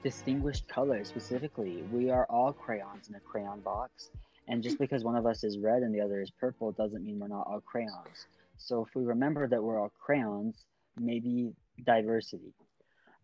distinguish 0.03 0.63
colors 0.67 1.09
specifically? 1.09 1.83
We 1.93 2.11
are 2.11 2.27
all 2.31 2.53
crayons 2.53 3.09
in 3.09 3.15
a 3.15 3.21
crayon 3.21 3.61
box, 3.61 4.11
and 4.49 4.63
just 4.63 4.77
hmm. 4.77 4.85
because 4.85 5.05
one 5.05 5.17
of 5.17 5.27
us 5.27 5.45
is 5.45 5.59
red 5.59 5.83
and 5.83 5.95
the 5.95 6.01
other 6.01 6.21
is 6.23 6.31
purple 6.31 6.73
doesn't 6.73 7.05
mean 7.05 7.19
we're 7.19 7.29
not 7.29 7.47
all 7.47 7.61
crayons. 7.61 8.27
So 8.57 8.85
if 8.87 8.95
we 8.95 9.05
remember 9.05 9.49
that 9.49 9.63
we're 9.63 9.79
all 9.79 9.93
crayons, 10.01 10.65
maybe 10.99 11.53
diversity. 11.85 12.55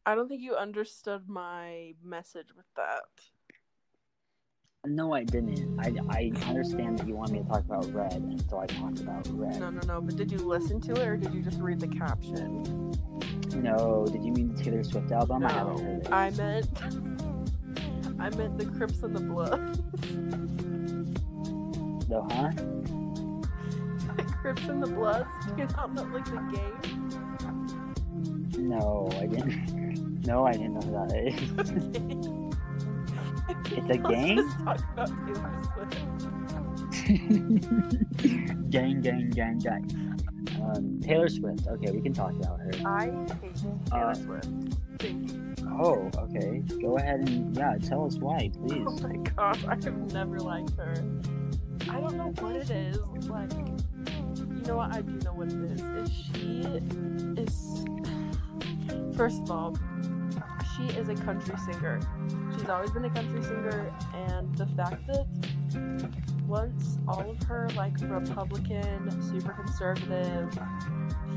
I 0.05 0.15
don't 0.15 0.29
think 0.29 0.41
you 0.41 0.57
understood 0.57 1.29
my 1.29 1.95
message 2.03 2.49
with 2.57 2.67
that. 2.77 3.05
No, 4.89 5.13
I 5.13 5.25
didn't. 5.25 5.79
I, 5.79 5.93
I 6.09 6.33
understand 6.49 6.99
that 6.99 7.07
you 7.07 7.15
want 7.15 7.33
me 7.33 7.41
to 7.41 7.45
talk 7.45 7.63
about 7.65 7.93
red, 7.93 8.15
and 8.15 8.43
so 8.49 8.59
I 8.59 8.67
talked 8.67 9.01
about 9.01 9.29
red. 9.31 9.61
No, 9.61 9.69
no, 9.71 9.81
no. 9.87 10.01
But 10.01 10.17
did 10.17 10.33
you 10.33 10.39
listen 10.39 10.81
to 10.83 10.93
it 10.93 11.07
or 11.07 11.17
did 11.17 11.35
you 11.35 11.43
just 11.43 11.61
read 11.61 11.79
the 11.79 11.89
caption? 11.89 12.95
No, 13.55 14.07
did 14.11 14.25
you 14.25 14.33
mean 14.33 14.55
the 14.55 14.63
Taylor 14.63 14.83
Swift 14.83 15.13
album? 15.13 15.45
I 15.45 15.53
haven't 15.53 15.79
heard 15.79 16.07
it. 16.07 16.13
I 16.13 16.31
meant. 16.31 16.67
I 18.21 18.31
meant 18.31 18.59
the 18.59 18.67
Crips 18.67 19.03
and 19.03 19.15
the 19.15 19.21
Bloods. 19.21 19.79
No, 22.09 22.27
huh? 22.31 22.51
the 24.17 24.23
Crips 24.23 24.67
and 24.69 24.83
the 24.83 24.89
Bloods. 24.89 25.29
You 25.57 25.67
know, 25.67 25.87
not 25.87 26.11
like 26.13 26.25
the 26.25 26.41
game. 26.53 26.81
No, 28.69 29.09
I 29.21 29.27
didn't. 29.27 29.79
No, 30.27 30.45
I 30.45 30.53
didn't 30.53 30.75
know 30.75 30.81
who 30.81 30.93
that 30.93 31.13
is. 32.21 32.29
It's 33.79 33.91
a 33.91 33.99
gang? 34.11 34.37
just 34.37 34.59
talk 34.65 34.81
about 34.93 35.11
Taylor 35.27 35.63
Swift. 35.75 35.95
gang, 38.71 39.01
gang, 39.01 39.31
gang, 39.31 39.59
gang. 39.59 40.19
Um, 40.63 41.01
Taylor 41.01 41.29
Swift. 41.29 41.67
Okay, 41.69 41.91
we 41.93 42.01
can 42.01 42.13
talk 42.13 42.33
about 42.33 42.59
her. 42.61 42.71
I 42.85 43.05
hate 43.41 43.55
Taylor 43.91 44.11
Uh, 44.11 44.15
Swift. 44.15 44.49
Thank 44.99 45.33
you. 45.33 45.55
Oh, 45.81 46.11
okay. 46.17 46.63
Go 46.83 46.97
ahead 46.99 47.21
and 47.29 47.57
yeah, 47.57 47.77
tell 47.79 48.05
us 48.07 48.17
why, 48.17 48.51
please. 48.67 48.85
Oh 48.87 48.99
my 49.09 49.17
gosh, 49.37 49.65
I 49.65 49.75
have 49.77 50.13
never 50.13 50.41
liked 50.41 50.77
her. 50.77 50.95
I 51.89 52.01
don't 52.01 52.17
know 52.17 52.33
what 52.41 52.57
it 52.57 52.71
is. 52.71 52.99
Like, 53.29 53.53
you 53.53 54.63
know 54.67 54.77
what? 54.77 54.93
I 54.95 55.03
do 55.03 55.13
know 55.25 55.35
what 55.35 55.49
it 55.53 55.61
is. 55.71 55.81
Is 55.81 56.11
she 56.13 56.63
is 57.41 57.85
first 59.17 59.43
of 59.43 59.51
all, 59.53 59.77
she 60.79 60.97
is 60.97 61.09
a 61.09 61.15
country 61.15 61.55
singer. 61.59 62.01
She's 62.57 62.69
always 62.69 62.91
been 62.91 63.05
a 63.05 63.11
country 63.11 63.43
singer, 63.43 63.93
and 64.15 64.55
the 64.57 64.67
fact 64.67 65.07
that 65.09 65.27
once 66.47 66.99
all 67.07 67.31
of 67.31 67.43
her 67.43 67.69
like 67.77 67.95
Republican, 68.01 69.11
super 69.23 69.53
conservative 69.53 70.59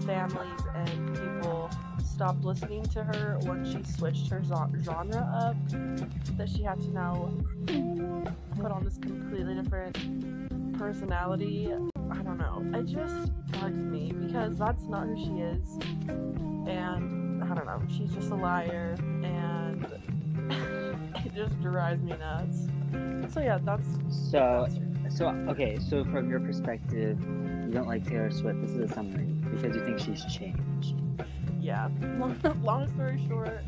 families 0.06 0.62
and 0.74 1.14
people 1.14 1.70
stopped 2.04 2.44
listening 2.44 2.84
to 2.84 3.04
her 3.04 3.38
once 3.42 3.72
she 3.72 3.84
switched 3.84 4.30
her 4.30 4.42
genre 4.82 5.22
up, 5.34 5.56
that 6.38 6.50
she 6.50 6.64
had 6.64 6.80
to 6.80 6.90
now 6.92 7.34
put 8.60 8.72
on 8.72 8.84
this 8.84 8.98
completely 8.98 9.56
different 9.56 9.98
personality. 10.78 11.74
I 12.10 12.22
don't 12.24 12.38
know. 12.38 12.64
It 12.74 12.86
just 12.86 13.32
bugs 13.52 13.74
me 13.74 14.14
because 14.14 14.58
that's 14.58 14.84
not 14.84 15.08
who 15.08 15.18
she 15.18 15.42
is. 15.42 15.80
And 16.68 17.21
I 17.42 17.54
don't 17.54 17.66
know. 17.66 17.82
She's 17.90 18.14
just 18.14 18.30
a 18.30 18.36
liar 18.36 18.96
and 19.24 19.86
it 21.26 21.34
just 21.36 21.60
drives 21.62 22.02
me 22.02 22.16
nuts. 22.18 22.68
So 23.34 23.40
yeah, 23.42 23.60
that's 23.64 23.86
So, 24.10 24.68
that's 25.04 25.18
so 25.18 25.30
okay, 25.50 25.80
so 25.80 26.04
from 26.06 26.30
your 26.30 26.40
perspective, 26.40 27.20
you 27.20 27.72
don't 27.72 27.88
like 27.88 28.06
Taylor 28.08 28.32
Swift. 28.32 28.62
This 28.62 28.72
is 28.72 28.92
a 28.92 28.94
summary 28.94 29.26
because 29.52 29.76
you 29.76 29.86
think 29.86 30.00
she's 30.00 30.24
changed. 30.26 30.96
Yeah. 31.60 31.90
Long, 32.18 32.40
long 32.64 32.88
story 32.94 33.24
short, 33.28 33.64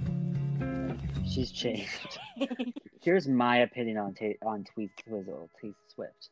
She's 1.25 1.51
changed. 1.51 2.20
Here's 3.01 3.27
my 3.27 3.60
opinion 3.60 3.98
on 3.98 4.13
ta- 4.13 4.38
on 4.46 4.63
Tweet 4.65 4.92
Twizzle, 4.98 5.50
T 5.60 5.74
Swift. 5.94 6.30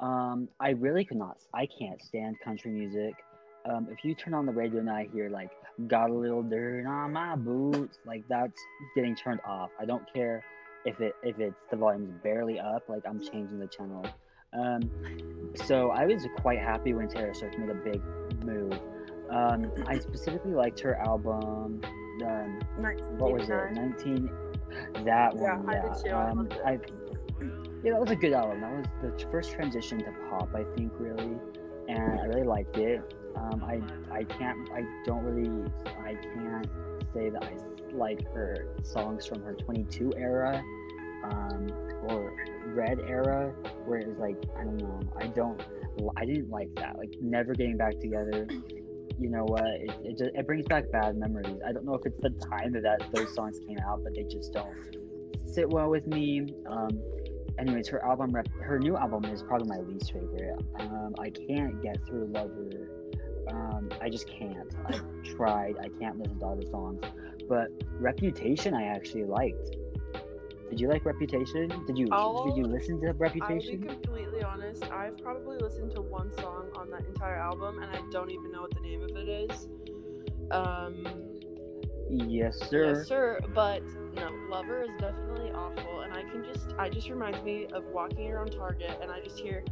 Um, 0.00 0.48
I 0.60 0.70
really 0.70 1.04
could 1.04 1.16
not. 1.16 1.38
I 1.54 1.66
can't 1.66 2.00
stand 2.02 2.38
country 2.40 2.70
music. 2.70 3.14
Um, 3.64 3.88
if 3.90 4.04
you 4.04 4.14
turn 4.14 4.34
on 4.34 4.46
the 4.46 4.52
radio 4.52 4.80
and 4.80 4.90
I 4.90 5.08
hear 5.12 5.30
like 5.30 5.50
"Got 5.86 6.10
a 6.10 6.14
little 6.14 6.42
dirt 6.42 6.86
on 6.86 7.12
my 7.12 7.36
boots," 7.36 7.98
like 8.06 8.24
that's 8.28 8.60
getting 8.94 9.14
turned 9.14 9.40
off. 9.46 9.70
I 9.80 9.84
don't 9.84 10.04
care 10.12 10.44
if 10.84 11.00
it 11.00 11.14
if 11.22 11.38
it's 11.38 11.56
the 11.70 11.76
volume's 11.76 12.10
barely 12.22 12.58
up. 12.58 12.88
Like 12.88 13.02
I'm 13.08 13.20
changing 13.20 13.58
the 13.58 13.68
channel. 13.68 14.04
Um, 14.52 14.82
so 15.54 15.90
I 15.90 16.04
was 16.04 16.26
quite 16.40 16.58
happy 16.58 16.92
when 16.92 17.08
Taylor 17.08 17.32
Swift 17.34 17.58
made 17.58 17.70
a 17.70 17.74
big 17.74 18.02
move. 18.44 18.78
Um, 19.30 19.72
I 19.86 19.98
specifically 19.98 20.52
liked 20.52 20.80
her 20.80 20.96
album. 20.96 21.80
Um, 22.24 22.60
what 23.16 23.32
was 23.32 23.48
it? 23.48 23.72
Nineteen. 23.72 24.30
That 25.04 25.34
one. 25.34 25.66
Yeah. 25.70 25.92
too. 25.94 26.10
Um. 26.10 26.48
I. 26.66 26.78
Yeah, 27.82 27.92
that 27.92 28.00
was 28.00 28.10
a 28.10 28.16
good 28.16 28.32
album. 28.32 28.60
That 28.60 28.72
was 28.72 28.86
the 29.02 29.30
first 29.30 29.52
transition 29.52 29.98
to 29.98 30.12
pop, 30.30 30.54
I 30.54 30.62
think, 30.76 30.92
really, 30.98 31.36
and 31.88 32.20
I 32.20 32.24
really 32.26 32.46
liked 32.46 32.76
it. 32.76 33.14
Um, 33.36 33.64
I 33.64 33.80
I 34.14 34.24
can't 34.24 34.68
I 34.72 34.84
don't 35.04 35.24
really 35.24 35.70
I 36.04 36.14
can't 36.14 36.68
say 37.14 37.30
that 37.30 37.44
I 37.44 37.56
like 37.94 38.24
her 38.32 38.74
songs 38.82 39.26
from 39.26 39.42
her 39.42 39.54
22 39.54 40.14
era, 40.16 40.62
um, 41.24 41.68
or 42.08 42.34
Red 42.66 43.00
era, 43.00 43.52
where 43.84 43.98
it 43.98 44.08
was 44.08 44.18
like 44.18 44.36
I 44.58 44.64
don't 44.64 44.78
know 44.78 45.00
I 45.18 45.26
don't 45.28 45.60
I 46.16 46.24
didn't 46.24 46.50
like 46.50 46.74
that 46.76 46.96
like 46.98 47.14
never 47.20 47.54
getting 47.54 47.76
back 47.76 47.98
together. 48.00 48.46
You 49.18 49.28
know 49.28 49.44
what? 49.44 49.64
It, 49.64 49.90
it, 50.04 50.18
just, 50.18 50.30
it 50.34 50.46
brings 50.46 50.66
back 50.66 50.90
bad 50.90 51.16
memories. 51.16 51.58
I 51.66 51.72
don't 51.72 51.84
know 51.84 51.94
if 51.94 52.04
it's 52.06 52.20
the 52.22 52.30
time 52.30 52.72
that, 52.72 52.82
that 52.82 53.12
those 53.12 53.32
songs 53.34 53.60
came 53.68 53.78
out, 53.86 54.02
but 54.02 54.14
they 54.14 54.24
just 54.24 54.52
don't 54.52 54.74
sit 55.46 55.68
well 55.68 55.90
with 55.90 56.06
me. 56.06 56.46
Um, 56.66 56.88
anyways, 57.58 57.88
her 57.88 58.04
album, 58.04 58.34
her 58.60 58.78
new 58.78 58.96
album 58.96 59.24
is 59.26 59.42
probably 59.42 59.68
my 59.68 59.80
least 59.80 60.12
favorite. 60.12 60.58
Um, 60.80 61.14
I 61.18 61.30
can't 61.30 61.82
get 61.82 62.04
through 62.06 62.28
Lover. 62.32 62.90
Um, 63.48 63.90
I 64.00 64.08
just 64.08 64.28
can't. 64.28 64.74
I've 64.86 65.02
tried. 65.36 65.76
I 65.80 65.88
can't 66.00 66.18
listen 66.18 66.38
to 66.38 66.44
all 66.44 66.56
the 66.56 66.66
songs. 66.70 67.00
But 67.48 67.68
Reputation, 67.98 68.74
I 68.74 68.84
actually 68.84 69.24
liked. 69.24 69.76
Did 70.70 70.80
you 70.80 70.88
like 70.88 71.04
Reputation? 71.04 71.68
Did 71.86 71.98
you 71.98 72.08
I'll- 72.12 72.44
did 72.46 72.56
you 72.56 72.64
listen 72.64 72.98
to 73.02 73.12
Reputation? 73.12 73.82
I'll 73.82 73.88
be 73.88 73.94
completely 73.94 74.42
honest. 74.42 74.90
I've 74.90 75.18
probably 75.18 75.58
listened 75.58 75.90
to 75.96 76.00
one 76.00 76.32
song 76.38 76.70
on 76.76 76.88
that 76.90 77.04
entire 77.06 77.36
album, 77.36 77.82
and 77.82 77.90
I 77.94 78.00
don't 78.10 78.30
even 78.30 78.52
know 78.52 78.62
what 78.62 78.74
the 78.74 78.80
name 78.80 79.02
of 79.02 79.10
it 79.16 79.28
is. 79.28 79.68
Um, 80.50 81.06
Yes, 82.10 82.58
sir. 82.68 82.94
yes, 82.94 83.06
sir. 83.06 83.38
But 83.54 83.82
no, 84.14 84.28
Lover 84.50 84.82
is 84.82 84.90
definitely 84.98 85.50
awful, 85.50 86.00
and 86.00 86.12
I 86.12 86.22
can 86.22 86.44
just, 86.44 86.72
I 86.78 86.88
just 86.90 87.08
reminds 87.08 87.42
me 87.42 87.66
of 87.66 87.84
walking 87.86 88.30
around 88.30 88.52
Target, 88.52 88.98
and 89.00 89.10
I 89.10 89.20
just 89.20 89.38
hear 89.38 89.62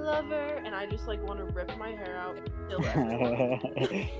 Lover, 0.00 0.62
and 0.64 0.74
I 0.74 0.86
just 0.86 1.06
like 1.06 1.22
want 1.22 1.38
to 1.40 1.44
rip 1.46 1.76
my 1.78 1.90
hair 1.90 2.16
out, 2.16 2.36
and 2.36 2.48
kill 2.68 2.80
it, 2.82 4.10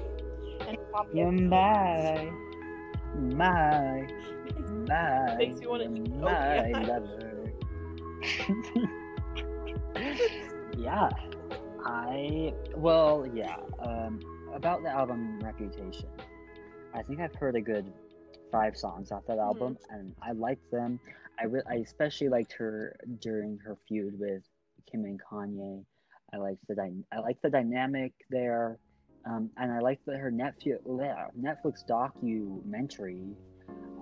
and 0.68 0.78
pop 0.92 1.08
it 1.08 1.16
You're 1.16 1.32
my, 1.32 2.30
my, 3.16 4.06
my, 4.86 5.34
Makes 5.36 5.60
you 5.60 5.70
wanna 5.70 5.84
eat 5.84 6.08
my 6.14 6.58
oatmeal. 6.70 6.88
lover. 6.88 7.52
yeah, 10.76 11.08
I 11.84 12.52
well, 12.76 13.26
yeah. 13.34 13.56
Um, 13.80 14.20
about 14.54 14.82
the 14.82 14.90
album 14.90 15.40
Reputation, 15.40 16.08
I 16.94 17.02
think 17.02 17.20
I've 17.20 17.34
heard 17.34 17.56
a 17.56 17.60
good 17.60 17.90
five 18.52 18.76
songs 18.76 19.12
off 19.12 19.24
that 19.28 19.38
album, 19.38 19.78
and 19.90 20.14
I 20.22 20.32
liked 20.32 20.70
them. 20.70 21.00
I 21.38 21.44
re- 21.46 21.62
I 21.68 21.76
especially 21.76 22.28
liked 22.28 22.52
her 22.54 22.96
during 23.20 23.58
her 23.58 23.76
feud 23.88 24.18
with 24.18 24.42
Kim 24.90 25.04
and 25.04 25.20
Kanye. 25.20 25.84
I 26.32 26.36
liked 26.36 26.66
the 26.68 26.74
dy- 26.74 27.04
I 27.12 27.18
liked 27.20 27.42
the 27.42 27.50
dynamic 27.50 28.12
there, 28.30 28.78
um, 29.24 29.50
and 29.56 29.72
I 29.72 29.80
liked 29.80 30.06
that 30.06 30.16
her 30.16 30.30
Netflix 30.30 30.78
Netflix 31.38 31.84
documentary 31.86 33.36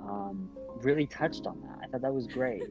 um, 0.02 0.50
really 0.82 1.06
touched 1.06 1.46
on 1.46 1.60
that. 1.62 1.78
I 1.82 1.86
thought 1.88 2.02
that 2.02 2.12
was 2.14 2.26
great. 2.26 2.62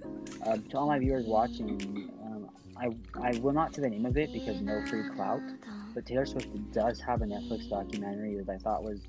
Uh, 0.46 0.58
to 0.70 0.78
all 0.78 0.88
my 0.88 1.00
viewers 1.00 1.26
watching, 1.26 2.12
um, 2.24 2.50
I 2.78 2.90
I 3.22 3.38
will 3.40 3.54
not 3.54 3.74
say 3.76 3.82
the 3.82 3.90
name 3.90 4.06
of 4.06 4.18
it 4.18 4.32
because 4.32 4.62
no 4.62 4.86
free 4.86 5.10
clout. 5.16 5.42
But 5.96 6.06
Taylor 6.06 6.28
Swift 6.28 6.50
does 6.74 7.00
have 7.02 7.24
a 7.24 7.26
Netflix 7.26 7.68
documentary 7.70 8.36
that 8.40 8.48
I 8.52 8.58
thought 8.60 8.84
was 8.84 9.02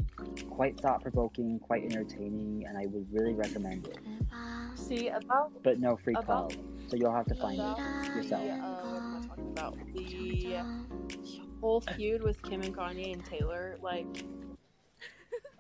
quite 0.48 0.80
thought 0.80 1.02
provoking, 1.02 1.58
quite 1.58 1.84
entertaining, 1.84 2.64
and 2.66 2.78
I 2.78 2.86
would 2.86 3.06
really 3.12 3.34
recommend 3.34 3.86
it. 3.88 3.98
See 4.74 5.08
about 5.08 5.52
But 5.62 5.80
no 5.80 5.96
free 5.96 6.14
About- 6.14 6.50
clout, 6.50 6.56
so 6.86 6.96
you'll 6.96 7.12
have 7.12 7.26
to 7.26 7.34
find 7.34 7.60
about 7.60 7.78
it 7.78 8.08
the, 8.10 8.16
yourself. 8.16 8.42
uh, 8.50 8.97
about? 9.58 9.78
The 9.94 10.62
whole 11.60 11.80
feud 11.96 12.22
with 12.22 12.42
Kim 12.42 12.62
and 12.62 12.74
Kanye 12.74 13.12
and 13.12 13.24
Taylor, 13.24 13.76
like 13.82 14.06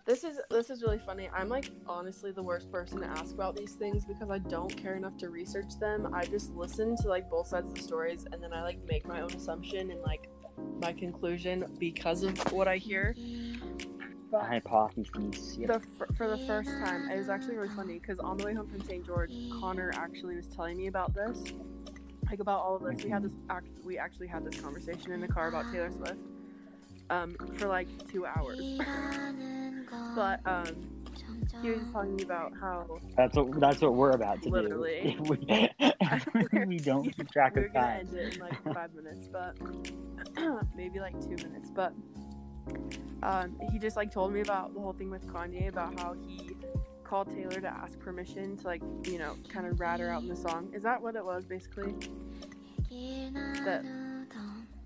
this 0.06 0.24
is 0.24 0.40
this 0.50 0.70
is 0.70 0.82
really 0.82 0.98
funny. 0.98 1.28
I'm 1.34 1.48
like 1.48 1.70
honestly 1.86 2.32
the 2.32 2.42
worst 2.42 2.72
person 2.72 3.00
to 3.00 3.06
ask 3.06 3.34
about 3.34 3.56
these 3.56 3.72
things 3.72 4.04
because 4.06 4.30
I 4.30 4.38
don't 4.38 4.74
care 4.74 4.96
enough 4.96 5.16
to 5.18 5.28
research 5.28 5.78
them. 5.78 6.08
I 6.14 6.24
just 6.24 6.54
listen 6.54 6.96
to 7.02 7.08
like 7.08 7.28
both 7.28 7.48
sides 7.48 7.68
of 7.68 7.76
the 7.76 7.82
stories 7.82 8.26
and 8.32 8.42
then 8.42 8.52
I 8.52 8.62
like 8.62 8.78
make 8.88 9.06
my 9.06 9.20
own 9.20 9.32
assumption 9.32 9.90
and 9.90 10.00
like 10.00 10.30
my 10.80 10.92
conclusion 10.92 11.64
because 11.78 12.22
of 12.22 12.38
what 12.52 12.68
I 12.68 12.78
hear. 12.78 13.14
But 14.30 14.42
Hypotheses. 14.42 15.56
Yep. 15.58 15.68
the 15.68 15.74
f- 15.74 16.16
for 16.16 16.28
the 16.28 16.38
first 16.46 16.70
time, 16.70 17.08
it 17.10 17.16
was 17.18 17.30
actually 17.30 17.56
really 17.56 17.74
funny 17.74 17.98
because 17.98 18.18
on 18.18 18.36
the 18.36 18.44
way 18.44 18.54
home 18.54 18.68
from 18.68 18.82
St. 18.82 19.04
George, 19.04 19.32
Connor 19.58 19.90
actually 19.94 20.36
was 20.36 20.48
telling 20.48 20.76
me 20.76 20.86
about 20.86 21.14
this, 21.14 21.44
like 22.28 22.40
about 22.40 22.60
all 22.60 22.76
of 22.76 22.82
this. 22.82 23.04
We 23.04 23.10
had 23.10 23.22
this 23.22 23.32
act, 23.50 23.66
we 23.84 23.98
actually 23.98 24.26
had 24.26 24.44
this 24.44 24.60
conversation 24.60 25.12
in 25.12 25.20
the 25.20 25.28
car 25.28 25.48
about 25.48 25.70
Taylor 25.72 25.90
Swift, 25.90 26.20
um, 27.10 27.34
for 27.56 27.68
like 27.68 27.88
two 28.10 28.26
hours. 28.26 28.60
but 30.14 30.40
um, 30.46 30.66
he 31.62 31.70
was 31.70 31.80
telling 31.92 32.16
me 32.16 32.22
about 32.22 32.52
how 32.60 32.86
That's 33.16 33.36
what 33.36 33.58
that's 33.60 33.80
what 33.80 33.94
we're 33.94 34.10
about 34.12 34.42
to 34.42 34.50
Literally. 34.50 35.16
do. 35.18 35.34
If 35.80 36.26
we, 36.34 36.66
we 36.66 36.78
don't 36.78 37.04
keep 37.16 37.30
track 37.30 37.54
we 37.54 37.62
were 37.62 37.66
of 37.68 37.72
gonna 37.74 37.86
time. 37.86 38.00
end 38.00 38.14
it 38.14 38.34
in 38.34 38.40
like 38.40 38.74
five 38.74 38.94
minutes, 38.94 39.28
but 39.28 39.56
maybe 40.76 41.00
like 41.00 41.18
two 41.20 41.36
minutes. 41.36 41.70
But 41.74 41.92
um, 43.22 43.56
he 43.72 43.78
just 43.78 43.96
like 43.96 44.12
told 44.12 44.32
me 44.32 44.40
about 44.40 44.74
the 44.74 44.80
whole 44.80 44.92
thing 44.92 45.10
with 45.10 45.26
Kanye 45.26 45.68
about 45.68 45.98
how 45.98 46.14
he 46.26 46.50
called 47.08 47.30
Taylor 47.30 47.60
to 47.60 47.68
ask 47.68 47.98
permission 47.98 48.56
to 48.58 48.66
like 48.66 48.82
you 49.06 49.18
know 49.18 49.34
kind 49.48 49.66
of 49.66 49.80
rat 49.80 50.00
her 50.00 50.10
out 50.10 50.22
in 50.22 50.28
the 50.28 50.36
song. 50.36 50.70
Is 50.74 50.82
that 50.82 51.00
what 51.00 51.16
it 51.16 51.24
was 51.24 51.46
basically? 51.46 51.94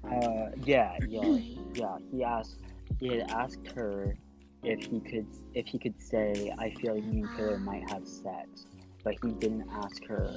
Uh, 0.05 0.51
yeah, 0.65 0.97
yeah, 1.09 1.39
yeah. 1.75 1.97
He 2.11 2.25
asked, 2.25 2.61
he 2.99 3.09
had 3.09 3.31
asked 3.31 3.67
her 3.77 4.17
if 4.63 4.85
he 4.85 5.01
could, 5.01 5.27
if 5.55 5.67
he 5.67 5.79
could 5.79 6.01
say, 6.01 6.53
"I 6.59 6.71
feel 6.75 6.95
like 6.95 7.05
me 7.05 7.21
and 7.23 7.37
Taylor 7.37 7.59
might 7.59 7.89
have 7.91 8.07
sex," 8.07 8.67
but 9.05 9.15
he 9.23 9.33
didn't 9.33 9.69
ask 9.71 10.05
her 10.07 10.35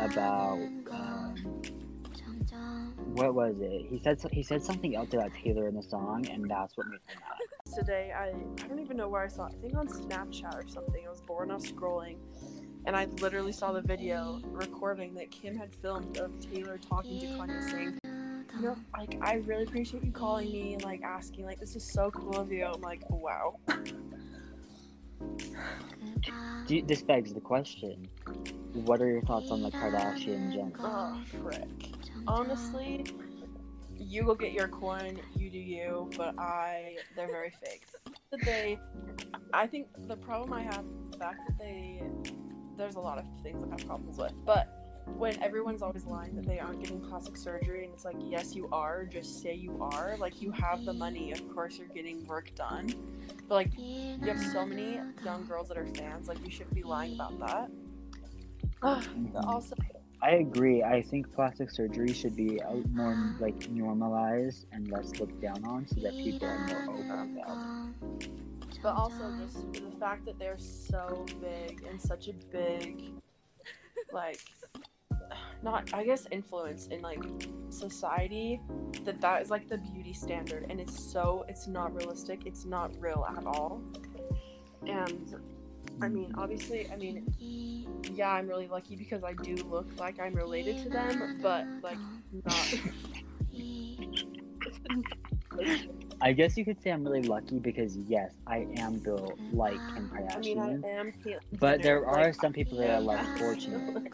about 0.00 0.58
um, 0.90 1.62
what 3.14 3.34
was 3.34 3.54
it. 3.60 3.86
He 3.90 4.00
said 4.00 4.18
he 4.32 4.42
said 4.42 4.62
something 4.64 4.96
else 4.96 5.12
about 5.12 5.32
Taylor 5.34 5.68
in 5.68 5.76
the 5.76 5.82
song, 5.82 6.26
and 6.30 6.48
that's 6.50 6.76
what 6.76 6.86
made 6.88 7.00
him 7.06 7.20
mad. 7.20 7.57
Today 7.74 8.12
I 8.16 8.28
I 8.28 8.68
don't 8.68 8.80
even 8.80 8.96
know 8.96 9.08
where 9.08 9.22
I 9.22 9.28
saw 9.28 9.46
it. 9.46 9.54
I 9.58 9.60
think 9.62 9.76
on 9.76 9.88
Snapchat 9.88 10.54
or 10.54 10.66
something. 10.68 11.04
I 11.06 11.10
was 11.10 11.20
bored 11.20 11.48
enough 11.48 11.62
scrolling. 11.62 12.16
And 12.86 12.96
I 12.96 13.04
literally 13.20 13.52
saw 13.52 13.72
the 13.72 13.82
video 13.82 14.40
recording 14.46 15.12
that 15.14 15.30
Kim 15.30 15.56
had 15.56 15.74
filmed 15.74 16.16
of 16.16 16.30
Taylor 16.40 16.78
talking 16.78 17.20
to 17.20 17.26
Kanye 17.26 17.70
saying, 17.70 17.98
you 18.04 18.62
know, 18.62 18.76
like 18.96 19.18
I 19.20 19.34
really 19.46 19.64
appreciate 19.64 20.04
you 20.04 20.12
calling 20.12 20.50
me 20.50 20.74
and 20.74 20.82
like 20.84 21.02
asking, 21.02 21.44
like 21.44 21.60
this 21.60 21.76
is 21.76 21.84
so 21.84 22.10
cool 22.10 22.36
of 22.38 22.50
you. 22.50 22.64
I'm 22.64 22.80
like, 22.80 23.02
wow. 23.10 23.56
Do 26.66 26.76
you- 26.76 26.82
this 26.82 27.02
begs 27.02 27.34
the 27.34 27.40
question: 27.40 28.08
What 28.72 29.02
are 29.02 29.10
your 29.10 29.22
thoughts 29.22 29.50
on 29.50 29.62
the 29.62 29.70
Kardashian 29.70 30.52
Jenner? 30.52 30.72
Oh 30.80 31.20
frick. 31.42 31.68
Honestly, 32.26 33.04
you 34.08 34.22
go 34.22 34.34
get 34.34 34.52
your 34.52 34.68
corn, 34.68 35.20
you 35.36 35.50
do 35.50 35.58
you, 35.58 36.10
but 36.16 36.38
I 36.38 36.96
they're 37.14 37.26
very 37.26 37.52
fake. 37.62 37.84
That 38.30 38.40
they 38.44 38.78
I 39.52 39.66
think 39.66 39.88
the 40.08 40.16
problem 40.16 40.52
I 40.52 40.62
have 40.62 40.84
is 40.84 41.12
the 41.12 41.18
fact 41.18 41.40
that 41.46 41.58
they 41.58 42.02
there's 42.76 42.96
a 42.96 43.00
lot 43.00 43.18
of 43.18 43.24
things 43.42 43.64
I 43.66 43.70
have 43.70 43.86
problems 43.86 44.18
with, 44.18 44.32
but 44.44 44.74
when 45.16 45.42
everyone's 45.42 45.82
always 45.82 46.04
lying 46.04 46.34
that 46.36 46.46
they 46.46 46.58
aren't 46.58 46.80
getting 46.80 47.00
plastic 47.00 47.36
surgery 47.36 47.84
and 47.84 47.94
it's 47.94 48.04
like 48.04 48.16
yes 48.20 48.54
you 48.54 48.68
are 48.72 49.06
just 49.06 49.40
say 49.40 49.54
you 49.54 49.76
are 49.80 50.16
like 50.18 50.42
you 50.42 50.50
have 50.50 50.84
the 50.84 50.92
money 50.92 51.32
of 51.32 51.48
course 51.54 51.78
you're 51.78 51.88
getting 51.88 52.26
work 52.26 52.54
done 52.54 52.92
but 53.48 53.54
like 53.54 53.70
you 53.78 54.18
have 54.26 54.38
so 54.52 54.66
many 54.66 55.00
young 55.24 55.46
girls 55.46 55.68
that 55.68 55.78
are 55.78 55.86
fans 55.86 56.28
like 56.28 56.38
you 56.44 56.50
shouldn't 56.50 56.74
be 56.74 56.82
lying 56.82 57.14
about 57.14 57.38
that 57.38 57.70
But 59.32 59.44
also 59.44 59.74
I 60.20 60.30
agree. 60.32 60.82
I 60.82 61.02
think 61.02 61.32
plastic 61.32 61.70
surgery 61.70 62.12
should 62.12 62.34
be 62.34 62.60
more 62.92 63.16
like 63.38 63.68
normalized 63.70 64.66
and 64.72 64.90
less 64.90 65.18
looked 65.20 65.40
down 65.40 65.64
on, 65.64 65.86
so 65.86 66.00
that 66.00 66.12
people 66.12 66.48
are 66.48 66.66
more 66.66 66.82
open 66.96 67.10
about. 67.10 67.28
it. 67.28 67.48
Um, 67.48 67.94
but 68.82 68.94
also 68.94 69.32
just 69.40 69.72
the 69.72 69.96
fact 69.98 70.24
that 70.26 70.38
they're 70.38 70.58
so 70.58 71.24
big 71.40 71.84
and 71.88 72.00
such 72.00 72.28
a 72.28 72.32
big, 72.52 73.12
like, 74.12 74.40
not 75.62 75.92
I 75.92 76.04
guess 76.04 76.26
influence 76.30 76.86
in 76.88 77.00
like 77.00 77.22
society 77.70 78.60
that 79.04 79.20
that 79.20 79.42
is 79.42 79.50
like 79.50 79.68
the 79.68 79.78
beauty 79.78 80.12
standard, 80.12 80.66
and 80.68 80.80
it's 80.80 81.00
so 81.00 81.44
it's 81.48 81.66
not 81.68 81.94
realistic. 81.94 82.42
It's 82.44 82.64
not 82.64 82.90
real 83.00 83.26
at 83.36 83.46
all. 83.46 83.80
And 84.86 85.34
I 86.00 86.08
mean, 86.08 86.32
obviously, 86.36 86.90
I 86.90 86.96
mean, 86.96 87.94
yeah, 88.14 88.30
I'm 88.30 88.48
really 88.48 88.68
lucky 88.68 88.96
because 88.96 89.24
I 89.24 89.32
do 89.32 89.54
look 89.64 89.88
like 89.98 90.20
I'm 90.20 90.34
related 90.34 90.82
to 90.84 90.90
them, 90.90 91.40
but 91.42 91.66
like 91.82 91.98
not. 92.44 92.74
I 96.20 96.32
guess 96.32 96.56
you 96.56 96.64
could 96.64 96.80
say 96.82 96.90
I'm 96.90 97.04
really 97.04 97.22
lucky 97.22 97.58
because 97.58 97.96
yes, 97.96 98.32
I 98.46 98.66
am 98.76 98.98
built 98.98 99.38
like 99.52 99.78
Kim 99.94 100.10
I 100.12 100.38
mean, 100.38 100.58
I 100.58 100.70
am. 100.70 101.12
Caitlin 101.12 101.38
But 101.58 101.82
there 101.82 102.04
are 102.06 102.24
like, 102.24 102.34
some 102.34 102.52
people 102.52 102.78
that 102.78 102.90
are 102.90 103.00
less 103.00 103.24
yeah. 103.24 103.38
fortunate. 103.38 104.12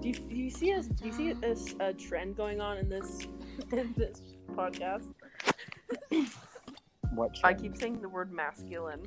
Do 0.00 0.08
you, 0.08 0.14
do 0.14 0.34
you 0.34 0.50
see 0.50 0.72
us? 0.72 0.86
Do 0.86 1.06
you 1.06 1.12
see 1.12 1.32
this 1.32 1.74
uh, 1.80 1.92
trend 1.98 2.36
going 2.36 2.60
on 2.60 2.78
in 2.78 2.88
this 2.88 3.26
in 3.72 3.94
this 3.96 4.20
podcast? 4.54 5.12
What? 7.14 7.36
I 7.44 7.54
keep 7.54 7.76
saying 7.76 8.00
the 8.00 8.08
word 8.08 8.32
masculine. 8.32 9.02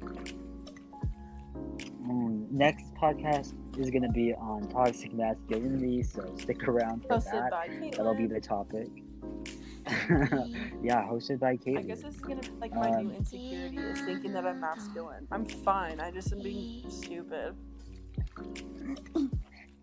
Next 2.56 2.86
podcast 2.96 3.54
is 3.78 3.92
gonna 3.92 4.14
be 4.14 4.34
on 4.34 4.70
toxic 4.70 5.14
masculinity, 5.14 6.02
so 6.04 6.34
stick 6.38 6.66
around 6.70 7.02
for 7.02 7.16
Hosted 7.16 7.50
that. 7.50 7.92
That'll 7.98 8.16
be 8.16 8.28
the 8.28 8.40
topic. 8.40 8.88
yeah, 10.82 11.04
hosted 11.04 11.40
by 11.40 11.58
Kate. 11.58 11.80
I 11.80 11.82
guess 11.82 12.02
this 12.02 12.16
is 12.16 12.22
gonna 12.22 12.40
be 12.40 12.52
like 12.62 12.74
my 12.74 12.92
Um, 12.92 13.08
new 13.08 13.16
insecurity 13.16 13.76
is 13.76 14.00
thinking 14.00 14.32
that 14.32 14.46
I'm 14.46 14.62
masculine. 14.62 15.28
I'm 15.34 15.44
fine. 15.44 16.00
I 16.00 16.12
just 16.12 16.32
am 16.32 16.42
being 16.42 16.90
stupid. 16.90 17.58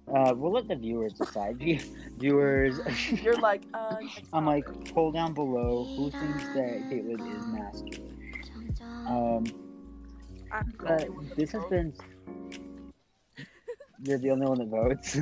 Uh, 0.08 0.32
we'll 0.34 0.52
let 0.52 0.66
the 0.66 0.74
viewers 0.74 1.12
decide. 1.12 1.58
Viewers, 2.18 2.80
You're 3.22 3.36
like, 3.36 3.64
uh, 3.74 3.96
I'm 4.32 4.46
like, 4.46 4.64
pull 4.94 5.12
down 5.12 5.34
below 5.34 5.84
who 5.94 6.10
thinks 6.10 6.44
that 6.54 6.88
Caitlin 6.88 7.36
is 7.36 7.46
masculine. 7.48 8.18
Um, 9.06 9.44
but 10.78 10.90
only 10.90 11.10
one 11.10 11.28
that 11.28 11.36
this 11.36 11.52
has 11.52 11.64
been. 11.64 11.92
You're 14.04 14.18
the 14.18 14.30
only 14.30 14.46
one 14.46 14.58
that 14.58 14.68
votes. 14.68 15.16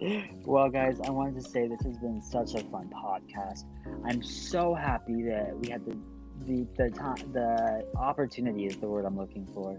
well, 0.46 0.68
guys, 0.68 1.00
I 1.00 1.10
wanted 1.10 1.42
to 1.42 1.48
say 1.48 1.68
this 1.68 1.82
has 1.82 1.96
been 1.98 2.20
such 2.20 2.54
a 2.54 2.64
fun 2.68 2.90
podcast. 2.92 3.64
I'm 4.04 4.22
so 4.22 4.74
happy 4.74 5.22
that 5.22 5.56
we 5.56 5.70
had 5.70 5.84
the 5.84 5.96
the 6.40 6.66
the 6.76 6.90
time 6.90 7.16
the 7.32 7.86
opportunity 7.96 8.66
is 8.66 8.76
the 8.78 8.88
word 8.88 9.04
I'm 9.04 9.16
looking 9.16 9.46
for 9.46 9.78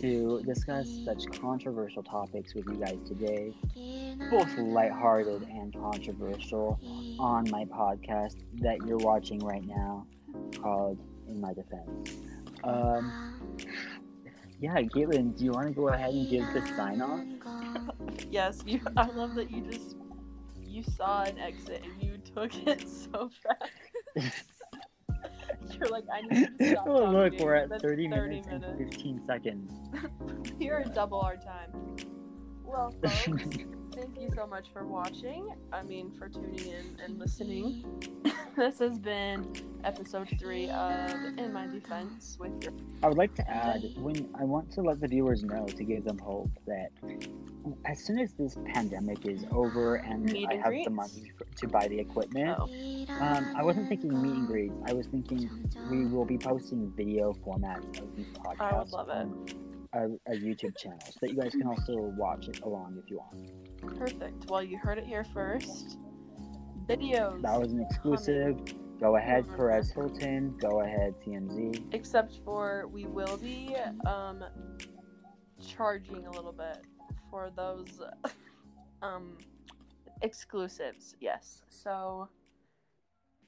to 0.00 0.42
discuss 0.46 0.88
such 1.04 1.26
controversial 1.40 2.02
topics 2.02 2.54
with 2.54 2.64
you 2.66 2.76
guys 2.76 2.96
today, 3.06 3.52
both 4.30 4.56
lighthearted 4.56 5.42
and 5.42 5.74
controversial, 5.74 6.80
on 7.18 7.50
my 7.50 7.66
podcast 7.66 8.36
that 8.62 8.78
you're 8.86 8.96
watching 8.96 9.40
right 9.40 9.66
now, 9.66 10.06
called 10.62 10.98
"In 11.28 11.40
My 11.40 11.52
Defense." 11.52 12.16
Um, 12.64 13.58
yeah, 14.60 14.74
Caitlin, 14.82 15.36
do 15.36 15.44
you 15.44 15.52
want 15.52 15.68
to 15.68 15.74
go 15.74 15.88
ahead 15.88 16.12
and 16.12 16.28
give 16.28 16.44
the 16.52 16.66
sign 16.76 17.00
off? 17.00 17.24
Yes, 18.30 18.62
you. 18.66 18.80
I 18.96 19.06
love 19.06 19.34
that 19.34 19.50
you 19.50 19.62
just 19.62 19.96
you 20.70 20.82
saw 20.82 21.22
an 21.22 21.38
exit 21.38 21.82
and 21.82 22.02
you 22.02 22.18
took 22.18 22.54
it 22.66 22.86
so 22.88 23.30
fast. 23.42 24.44
You're 25.78 25.88
like, 25.88 26.04
I 26.12 26.20
need 26.22 26.58
to 26.58 26.70
stop. 26.72 26.86
oh, 26.86 27.10
look, 27.10 27.38
we're 27.38 27.54
at 27.54 27.70
30, 27.70 27.80
30 27.80 28.08
minutes, 28.08 28.48
and 28.50 28.60
minutes. 28.60 28.96
15 28.96 29.22
seconds. 29.26 29.72
You're 30.58 30.80
at 30.80 30.94
double 30.94 31.20
our 31.20 31.36
time. 31.36 31.96
Well, 32.64 32.94
folks, 33.02 33.58
thank 34.00 34.18
you 34.18 34.30
so 34.34 34.46
much 34.46 34.66
for 34.72 34.86
watching. 34.86 35.54
I 35.72 35.82
mean, 35.82 36.10
for 36.10 36.28
tuning 36.28 36.58
in 36.58 36.98
and 37.04 37.18
listening. 37.18 37.84
this 38.56 38.78
has 38.78 38.98
been 38.98 39.52
episode 39.84 40.28
three 40.38 40.70
of 40.70 41.10
In 41.36 41.52
My 41.52 41.66
Defense 41.66 42.36
with 42.40 42.62
your. 42.62 42.72
I 43.02 43.08
would 43.08 43.18
like 43.18 43.34
to 43.34 43.50
add 43.50 43.82
when 43.96 44.28
I 44.38 44.44
want 44.44 44.72
to 44.72 44.82
let 44.82 45.00
the 45.00 45.08
viewers 45.08 45.44
know 45.44 45.66
to 45.66 45.84
give 45.84 46.04
them 46.04 46.18
hope 46.18 46.50
that 46.66 46.90
as 47.84 48.02
soon 48.02 48.18
as 48.18 48.32
this 48.32 48.56
pandemic 48.72 49.26
is 49.26 49.44
over 49.52 49.96
and 49.96 50.24
Meet 50.24 50.48
I 50.48 50.54
and 50.54 50.62
have 50.62 50.84
the 50.84 50.90
money 50.90 51.32
for, 51.36 51.44
to 51.44 51.68
buy 51.68 51.86
the 51.88 51.98
equipment, 51.98 52.56
Oh, 52.58 52.64
um, 53.20 53.54
I 53.54 53.62
wasn't 53.62 53.88
thinking 53.88 54.20
meet 54.22 54.32
and 54.32 54.46
greets. 54.46 54.74
I 54.86 54.94
was 54.94 55.08
thinking 55.08 55.50
we 55.90 56.06
will 56.06 56.24
be 56.24 56.38
posting 56.38 56.90
video 56.96 57.34
formats 57.46 58.00
of 58.00 58.16
these 58.16 58.26
podcasts 58.28 58.60
I 58.60 58.78
would 58.78 58.92
love 58.92 59.08
it. 59.10 59.56
A, 59.92 60.04
a 60.26 60.32
YouTube 60.32 60.76
channel 60.76 60.98
so 61.04 61.18
that 61.20 61.30
you 61.30 61.36
guys 61.40 61.52
can 61.52 61.66
also 61.66 61.94
watch 62.16 62.48
it 62.48 62.60
along 62.62 62.96
if 63.02 63.10
you 63.10 63.18
want. 63.18 63.98
perfect. 63.98 64.46
Well, 64.48 64.62
you 64.62 64.78
heard 64.78 64.98
it 64.98 65.06
here 65.06 65.24
first. 65.24 65.98
Videos. 66.86 67.42
That 67.42 67.60
was 67.60 67.72
an 67.72 67.80
exclusive. 67.82 68.56
Go 69.00 69.16
ahead. 69.16 69.46
Perez 69.56 69.90
Hilton. 69.90 70.54
Go 70.60 70.80
ahead, 70.82 71.14
TMZ. 71.26 71.82
except 71.92 72.38
for 72.44 72.86
we 72.92 73.04
will 73.06 73.36
be 73.38 73.74
um 74.06 74.44
charging 75.66 76.26
a 76.26 76.30
little 76.30 76.52
bit 76.52 76.78
for 77.30 77.50
those 77.54 78.00
um 79.02 79.36
exclusives 80.22 81.14
yes 81.20 81.62
so 81.68 82.28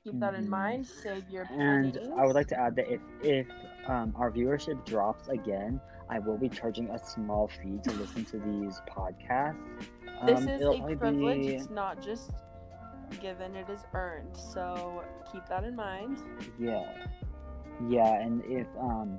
keep 0.05 0.18
that 0.20 0.35
in 0.35 0.44
Mhm. 0.46 0.48
mind 0.48 0.87
save 0.87 1.28
your 1.31 1.44
And. 1.59 1.98
I 2.18 2.24
would 2.26 2.35
like 2.35 2.48
to 2.48 2.59
add 2.59 2.76
that 2.76 2.90
if 2.92 3.00
if 3.22 3.46
um, 3.87 4.12
our 4.16 4.31
viewership 4.31 4.85
drops 4.87 5.28
again, 5.28 5.81
I 6.08 6.18
will 6.18 6.38
be 6.38 6.48
charging 6.48 6.90
a 6.90 6.98
small 6.98 7.48
fee 7.48 7.78
to 7.84 7.92
listen 7.94 8.24
to 8.26 8.38
these 8.38 8.80
podcasts. 8.88 9.56
Um, 10.20 10.26
this 10.26 10.60
is 10.60 10.66
a 10.66 10.96
privilege 10.96 11.46
be- 11.46 11.54
it's 11.54 11.70
not 11.70 12.02
just 12.02 12.30
given 13.20 13.54
it 13.54 13.68
is 13.68 13.84
earned 13.92 14.34
so 14.34 15.04
keep 15.30 15.46
that 15.46 15.64
in 15.64 15.76
mind 15.76 16.18
Yeah, 16.58 16.90
yeah, 17.88 18.20
and 18.20 18.42
if 18.46 18.66
um, 18.78 19.18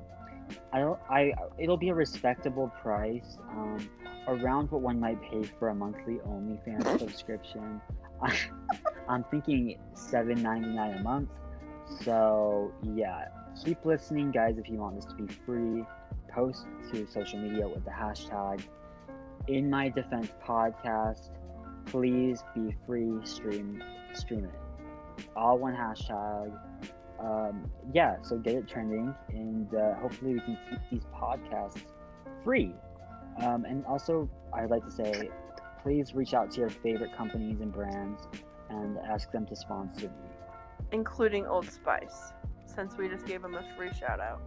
I 0.71 0.79
don't, 0.79 0.99
I 1.09 1.33
it'll 1.57 1.77
be 1.77 1.89
a 1.89 1.93
respectable 1.93 2.71
price, 2.81 3.37
um, 3.49 3.89
around 4.27 4.71
what 4.71 4.81
one 4.81 4.99
might 4.99 5.21
pay 5.21 5.43
for 5.43 5.69
a 5.69 5.75
monthly 5.75 6.15
OnlyFans 6.27 6.99
subscription. 6.99 7.81
I, 8.21 8.37
I'm 9.09 9.23
thinking 9.25 9.79
seven 9.93 10.41
ninety 10.41 10.69
nine 10.69 10.95
a 10.95 11.03
month. 11.03 11.29
So 12.03 12.71
yeah, 12.95 13.27
keep 13.63 13.85
listening, 13.85 14.31
guys. 14.31 14.57
If 14.57 14.69
you 14.69 14.77
want 14.77 14.95
this 14.95 15.05
to 15.05 15.15
be 15.15 15.27
free, 15.45 15.83
post 16.33 16.65
to 16.91 17.07
social 17.07 17.39
media 17.39 17.67
with 17.67 17.83
the 17.85 17.91
hashtag 17.91 18.61
in 19.47 19.69
my 19.69 19.89
defense 19.89 20.29
podcast. 20.45 21.29
Please 21.85 22.43
be 22.55 22.75
free. 22.85 23.19
Stream, 23.25 23.83
stream 24.13 24.45
it. 24.45 25.25
All 25.35 25.57
one 25.59 25.73
hashtag 25.75 26.57
um, 27.19 27.71
yeah, 27.93 28.17
so 28.21 28.37
get 28.37 28.55
it 28.55 28.67
trending, 28.67 29.15
and 29.29 29.73
uh, 29.73 29.95
hopefully 29.95 30.33
we 30.33 30.39
can 30.41 30.57
keep 30.69 30.79
these 30.91 31.05
podcasts 31.15 31.83
free. 32.43 32.73
Um, 33.41 33.65
and 33.65 33.85
also, 33.85 34.29
I'd 34.53 34.69
like 34.69 34.83
to 34.85 34.91
say, 34.91 35.29
please 35.81 36.13
reach 36.13 36.33
out 36.33 36.51
to 36.51 36.61
your 36.61 36.69
favorite 36.69 37.15
companies 37.15 37.61
and 37.61 37.71
brands 37.71 38.27
and 38.69 38.97
ask 38.99 39.31
them 39.31 39.45
to 39.47 39.55
sponsor 39.55 40.07
me. 40.07 40.29
including 40.91 41.45
old 41.45 41.69
spice 41.69 42.33
since 42.65 42.97
we 42.97 43.07
just 43.07 43.25
gave 43.25 43.41
them 43.41 43.55
a 43.55 43.63
free 43.77 43.93
shout 43.93 44.19
out 44.19 44.41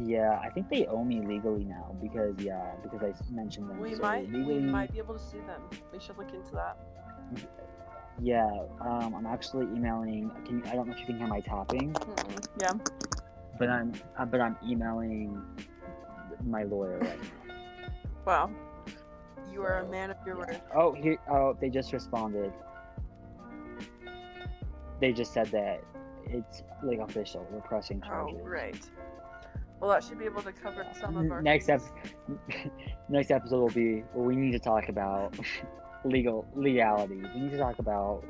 Yeah, 0.00 0.40
I 0.42 0.48
think 0.50 0.68
they 0.70 0.86
owe 0.86 1.04
me 1.04 1.20
legally 1.20 1.64
now 1.64 1.94
because 2.02 2.34
yeah, 2.38 2.72
because 2.82 3.02
I 3.02 3.12
mentioned 3.34 3.68
them. 3.68 3.78
we 3.78 3.94
so 3.94 4.02
might 4.02 4.30
legally, 4.32 4.54
we 4.56 4.60
might 4.60 4.92
be 4.92 4.98
able 4.98 5.14
to 5.14 5.20
sue 5.20 5.42
them 5.46 5.60
we 5.92 6.00
should 6.00 6.16
look 6.16 6.32
into 6.32 6.52
that 6.52 6.76
Yeah, 8.20 8.48
um, 8.80 9.14
I'm 9.14 9.26
actually 9.26 9.66
emailing. 9.66 10.30
Can 10.46 10.58
you, 10.58 10.64
I 10.70 10.74
don't 10.74 10.86
know 10.86 10.94
if 10.94 11.00
you 11.00 11.06
can 11.06 11.18
hear 11.18 11.26
my 11.26 11.40
tapping, 11.40 11.92
Mm-mm. 11.92 12.42
yeah 12.58 12.74
but 13.58 13.68
I'm 13.68 13.92
uh, 14.18 14.24
but 14.24 14.40
I'm 14.40 14.56
emailing 14.66 15.42
my 16.46 16.62
lawyer 16.62 16.98
right 16.98 17.18
now. 17.22 17.54
wow 18.24 18.50
you 19.52 19.62
are 19.62 19.80
a 19.80 19.88
man 19.90 20.10
of 20.10 20.16
your 20.24 20.38
word 20.38 20.60
Oh, 20.74 20.94
here. 20.94 21.18
Oh, 21.30 21.54
they 21.60 21.68
just 21.68 21.92
responded. 21.92 22.52
They 25.00 25.12
just 25.12 25.32
said 25.34 25.48
that 25.48 25.82
it's 26.24 26.62
like 26.82 26.98
official. 27.00 27.46
We're 27.50 27.60
pressing 27.60 28.00
Oh, 28.04 28.08
charges. 28.08 28.40
right. 28.44 28.88
Well, 29.82 29.90
that 29.90 30.04
should 30.04 30.20
be 30.20 30.26
able 30.26 30.42
to 30.42 30.52
cover 30.52 30.86
some 30.98 31.16
of 31.16 31.28
our 31.32 31.42
next 31.42 31.68
episode. 31.68 31.90
next 33.08 33.32
episode 33.32 33.58
will 33.58 33.68
be. 33.70 34.04
Well, 34.14 34.24
we 34.24 34.36
need 34.36 34.52
to 34.52 34.60
talk 34.60 34.88
about 34.88 35.36
legal 36.04 36.46
legality. 36.54 37.16
We 37.34 37.40
need 37.40 37.50
to 37.50 37.58
talk 37.58 37.80
about 37.80 38.24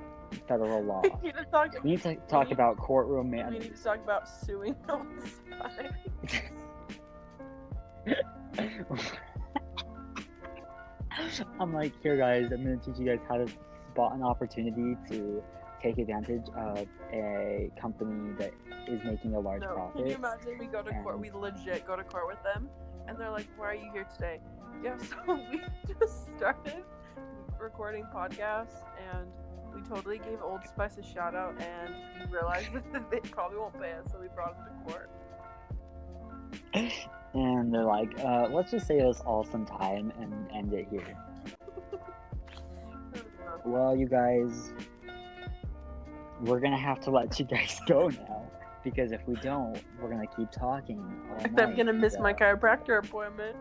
federal 0.48 0.82
law. 0.86 1.02
we 1.20 1.28
need 1.28 1.36
to 1.36 1.44
talk. 1.44 1.84
we 1.84 1.90
need 1.90 2.02
to 2.04 2.14
talk 2.26 2.46
need- 2.46 2.54
about 2.54 2.78
courtroom 2.78 3.30
We 3.32 3.42
need 3.42 3.76
to 3.76 3.82
talk 3.82 3.98
about 4.02 4.26
suing 4.26 4.74
on. 4.88 5.18
I'm 11.60 11.74
like, 11.74 11.92
here, 12.02 12.16
guys, 12.16 12.50
I'm 12.50 12.62
gonna 12.64 12.78
teach 12.78 12.98
you 12.98 13.04
guys 13.04 13.18
how 13.28 13.36
to 13.36 13.46
spot 13.92 14.14
an 14.14 14.22
opportunity 14.22 14.96
to 15.10 15.42
take 15.82 15.98
advantage 15.98 16.46
of 16.56 16.86
a 17.12 17.70
company 17.80 18.34
that 18.38 18.52
is 18.86 19.02
making 19.04 19.34
a 19.34 19.40
large 19.40 19.62
No, 19.62 19.74
profit. 19.74 19.96
can 19.96 20.06
you 20.06 20.14
imagine 20.16 20.58
we 20.58 20.66
go 20.66 20.82
to 20.82 20.90
court? 21.02 21.18
We 21.18 21.30
legit 21.30 21.86
go 21.86 21.96
to 21.96 22.04
court 22.04 22.26
with 22.26 22.42
them, 22.42 22.68
and 23.08 23.18
they're 23.18 23.30
like, 23.30 23.48
"Why 23.56 23.66
are 23.66 23.74
you 23.74 23.90
here 23.92 24.06
today?" 24.14 24.40
Yeah, 24.82 24.96
so 25.26 25.38
we 25.50 25.60
just 26.00 26.36
started 26.36 26.84
recording 27.60 28.04
podcasts, 28.14 28.82
and 29.12 29.28
we 29.74 29.80
totally 29.82 30.18
gave 30.18 30.40
Old 30.42 30.66
Spice 30.66 30.98
a 30.98 31.02
shout 31.02 31.34
out, 31.34 31.60
and 31.60 31.94
we 32.20 32.32
realized 32.32 32.68
that 32.92 33.10
they 33.10 33.20
probably 33.20 33.58
won't 33.58 33.78
pay 33.80 33.92
us, 33.92 34.06
so 34.10 34.18
we 34.20 34.28
brought 34.28 34.56
them 34.56 34.66
to 34.66 34.92
court. 34.92 35.10
and 37.34 37.74
they're 37.74 37.84
like, 37.84 38.18
uh, 38.20 38.48
let's 38.50 38.70
just 38.70 38.86
save 38.86 39.02
us 39.02 39.20
all 39.20 39.44
some 39.44 39.64
time 39.64 40.12
and 40.20 40.32
end 40.52 40.72
it 40.72 40.86
here. 40.90 41.16
Well, 43.64 43.94
you 43.96 44.08
guys, 44.08 44.72
we're 46.42 46.60
gonna 46.60 46.78
have 46.78 47.00
to 47.00 47.10
let 47.10 47.38
you 47.38 47.44
guys 47.44 47.80
go 47.86 48.08
now 48.08 48.50
because 48.82 49.12
if 49.12 49.26
we 49.26 49.36
don't, 49.36 49.80
we're 50.00 50.10
gonna 50.10 50.26
keep 50.36 50.50
talking. 50.50 50.98
All 51.30 51.60
I'm 51.60 51.76
gonna 51.76 51.92
miss 51.92 52.18
my 52.18 52.32
chiropractor 52.32 52.98
appointment. 52.98 53.56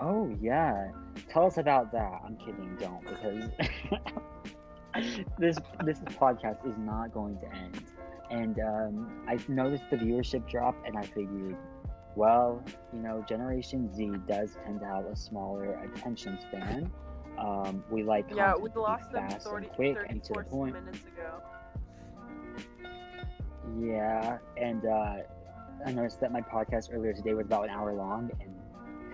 Oh 0.00 0.34
yeah, 0.40 0.90
tell 1.28 1.46
us 1.46 1.58
about 1.58 1.90
that. 1.92 2.20
I'm 2.24 2.36
kidding, 2.36 2.76
don't 2.78 3.02
because 3.02 3.50
this 5.38 5.56
this 5.84 5.98
podcast 6.00 6.66
is 6.68 6.76
not 6.78 7.12
going 7.12 7.38
to 7.40 7.54
end. 7.54 7.82
And 8.30 8.58
um, 8.58 9.24
I 9.28 9.38
noticed 9.48 9.84
the 9.90 9.96
viewership 9.96 10.48
drop, 10.48 10.74
and 10.84 10.96
I 10.96 11.02
figured, 11.02 11.56
well, 12.16 12.62
you 12.92 12.98
know, 12.98 13.24
Generation 13.28 13.92
Z 13.94 14.10
does 14.28 14.56
tend 14.64 14.80
to 14.80 14.86
have 14.86 15.06
a 15.06 15.14
smaller 15.14 15.74
attention 15.84 16.38
span. 16.40 16.90
Um, 17.38 17.84
we 17.90 18.02
like 18.02 18.26
Yeah, 18.34 18.54
we 18.56 18.70
lost 18.74 19.12
them 19.12 19.28
fast 19.28 19.46
30, 19.46 19.66
and 19.66 19.74
quick 19.76 19.96
and 20.08 20.24
to 20.24 20.32
the 20.32 20.42
point. 20.44 20.74
minutes 20.74 21.00
ago. 21.06 21.42
Yeah, 23.78 24.38
and 24.56 24.84
uh, 24.86 25.16
I 25.84 25.92
noticed 25.92 26.20
that 26.20 26.32
my 26.32 26.40
podcast 26.40 26.88
earlier 26.94 27.12
today 27.12 27.34
was 27.34 27.46
about 27.46 27.64
an 27.64 27.70
hour 27.70 27.92
long, 27.92 28.30
and 28.40 28.54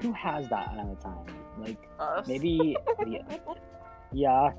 who 0.02 0.12
has 0.12 0.48
that 0.50 0.72
amount 0.72 0.92
of 0.92 1.00
time? 1.00 1.36
Like 1.58 1.88
Us. 1.98 2.26
maybe 2.26 2.76
the 2.98 3.20
Yeah. 4.12 4.50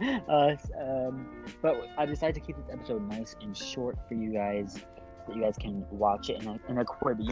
Us. 0.28 0.70
Um, 0.78 1.26
but 1.62 1.76
I 1.96 2.04
decided 2.06 2.34
to 2.34 2.40
keep 2.40 2.56
this 2.56 2.68
episode 2.70 3.08
nice 3.08 3.34
and 3.40 3.56
short 3.56 3.96
for 4.08 4.14
you 4.14 4.30
guys 4.32 4.74
so 4.74 4.80
that 5.28 5.36
you 5.36 5.42
guys 5.42 5.56
can 5.58 5.86
watch 5.90 6.28
it 6.28 6.42
in 6.42 6.48
a, 6.48 6.60
in 6.68 6.78
a 6.78 6.84
Quibi, 6.84 7.30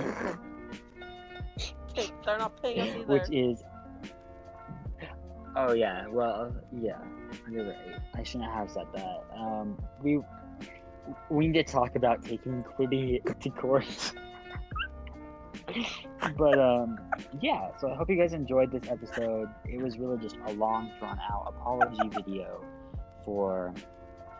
Hey, 1.95 2.11
they're 2.25 2.38
not 2.38 2.61
paying 2.62 2.81
us 2.81 2.88
either. 2.97 3.05
which 3.07 3.31
is. 3.31 3.62
Oh, 5.61 5.73
yeah. 5.73 6.07
Well, 6.07 6.55
yeah. 6.73 6.99
You're 7.51 7.64
right. 7.64 8.01
I 8.14 8.23
shouldn't 8.23 8.53
have 8.53 8.71
said 8.71 8.87
that. 8.94 9.25
Um, 9.37 9.77
we 10.01 10.21
we 11.31 11.49
need 11.49 11.66
to 11.66 11.73
talk 11.73 11.97
about 11.97 12.23
taking 12.23 12.62
Quibi 12.62 13.40
to 13.40 13.51
court. 13.51 13.85
but 16.38 16.59
um, 16.61 17.01
yeah. 17.40 17.71
So 17.81 17.90
I 17.90 17.97
hope 17.97 18.09
you 18.09 18.16
guys 18.16 18.35
enjoyed 18.35 18.71
this 18.71 18.88
episode. 18.88 19.49
It 19.64 19.83
was 19.83 19.99
really 19.99 20.18
just 20.18 20.37
a 20.47 20.53
long, 20.53 20.92
drawn 21.01 21.18
out 21.29 21.53
apology 21.57 22.09
video 22.09 22.64
for 23.25 23.75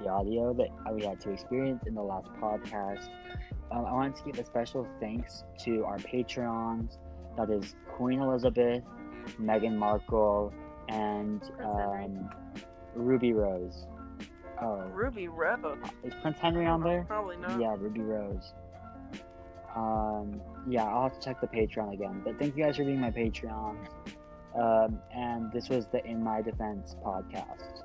the 0.01 0.09
audio 0.09 0.55
that 0.55 0.69
we 0.95 1.05
had 1.05 1.21
to 1.23 1.31
experience 1.31 1.83
in 1.89 1.95
the 1.95 2.03
last 2.03 2.29
podcast. 2.41 3.09
Um, 3.73 3.85
I 3.85 3.93
wanted 3.93 4.15
to 4.17 4.23
give 4.23 4.39
a 4.39 4.45
special 4.45 4.87
thanks 5.01 5.43
to 5.65 5.85
our 5.85 5.99
Patreons. 5.99 6.97
That 7.37 7.51
is 7.51 7.75
Queen 7.97 8.21
Elizabeth, 8.21 8.85
Meghan 9.41 9.77
Markle, 9.77 10.53
and 10.89 11.43
um, 11.63 12.31
Ruby 12.95 13.33
Rose. 13.33 13.87
Oh, 14.61 14.83
Ruby 14.93 15.29
Road. 15.29 15.79
is 16.03 16.13
Prince 16.21 16.39
Henry 16.39 16.67
on 16.67 16.83
there? 16.83 17.05
Probably 17.07 17.37
not. 17.37 17.61
Yeah, 17.61 17.77
Ruby 17.79 18.01
Rose. 18.01 18.53
Um, 19.77 20.41
yeah, 20.69 20.85
I'll 20.85 21.05
have 21.05 21.19
to 21.19 21.25
check 21.25 21.41
the 21.41 21.47
Patreon 21.47 21.95
again. 21.95 22.23
But 22.25 22.39
thank 22.39 22.57
you 22.57 22.65
guys 22.65 22.77
for 22.77 22.85
being 22.85 23.01
my 23.01 23.11
Patreons. 23.11 23.87
Um, 24.59 24.99
and 25.15 25.53
this 25.53 25.69
was 25.69 25.87
the 25.87 26.05
In 26.05 26.25
My 26.25 26.43
Defense 26.43 26.97
podcast. 27.05 27.83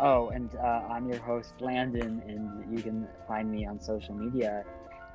Oh, 0.00 0.30
and 0.30 0.54
uh, 0.56 0.82
I'm 0.90 1.08
your 1.08 1.20
host, 1.20 1.54
Landon, 1.60 2.22
and 2.26 2.74
you 2.74 2.82
can 2.82 3.06
find 3.28 3.50
me 3.50 3.66
on 3.66 3.80
social 3.80 4.14
media 4.14 4.64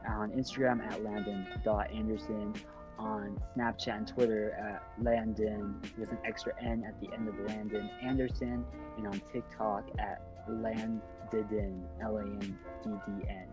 on 0.07 0.31
Instagram 0.31 0.81
at 0.91 1.03
Landon.Anderson, 1.03 2.53
on 2.99 3.39
Snapchat 3.57 3.97
and 3.97 4.07
Twitter 4.07 4.51
at 4.51 4.83
Landon 5.03 5.81
with 5.97 6.11
an 6.11 6.19
extra 6.25 6.53
N 6.61 6.83
at 6.87 6.99
the 7.01 7.11
end 7.13 7.27
of 7.27 7.39
Landon 7.47 7.89
Anderson, 8.01 8.65
and 8.97 9.07
on 9.07 9.21
TikTok 9.31 9.89
at 9.97 10.21
Landidin, 10.49 11.81
L 12.03 12.17
A 12.17 12.23
N 12.23 12.57
D 12.83 12.89
D 12.89 13.27
N. 13.29 13.47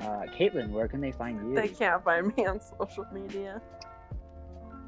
Uh, 0.00 0.22
Caitlin, 0.36 0.70
where 0.70 0.88
can 0.88 1.00
they 1.00 1.12
find 1.12 1.38
you? 1.48 1.54
They 1.54 1.68
can't 1.68 2.02
find 2.02 2.36
me 2.36 2.46
on 2.46 2.60
social 2.78 3.06
media. 3.12 3.60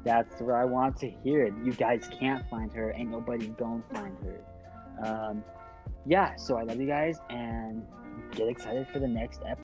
That's 0.03 0.41
what 0.41 0.55
I 0.55 0.65
want 0.65 0.97
to 0.97 1.09
hear. 1.09 1.47
You 1.63 1.73
guys 1.73 2.09
can't 2.19 2.47
find 2.49 2.71
her. 2.73 2.93
Ain't 2.95 3.11
nobody 3.11 3.47
gonna 3.47 3.83
find 3.93 4.17
her. 4.23 5.05
Um, 5.05 5.43
yeah, 6.05 6.35
so 6.35 6.57
I 6.57 6.63
love 6.63 6.79
you 6.79 6.87
guys 6.87 7.19
and 7.29 7.85
get 8.31 8.47
excited 8.47 8.87
for 8.87 8.99
the 8.99 9.07
next 9.07 9.41
episode. 9.41 9.55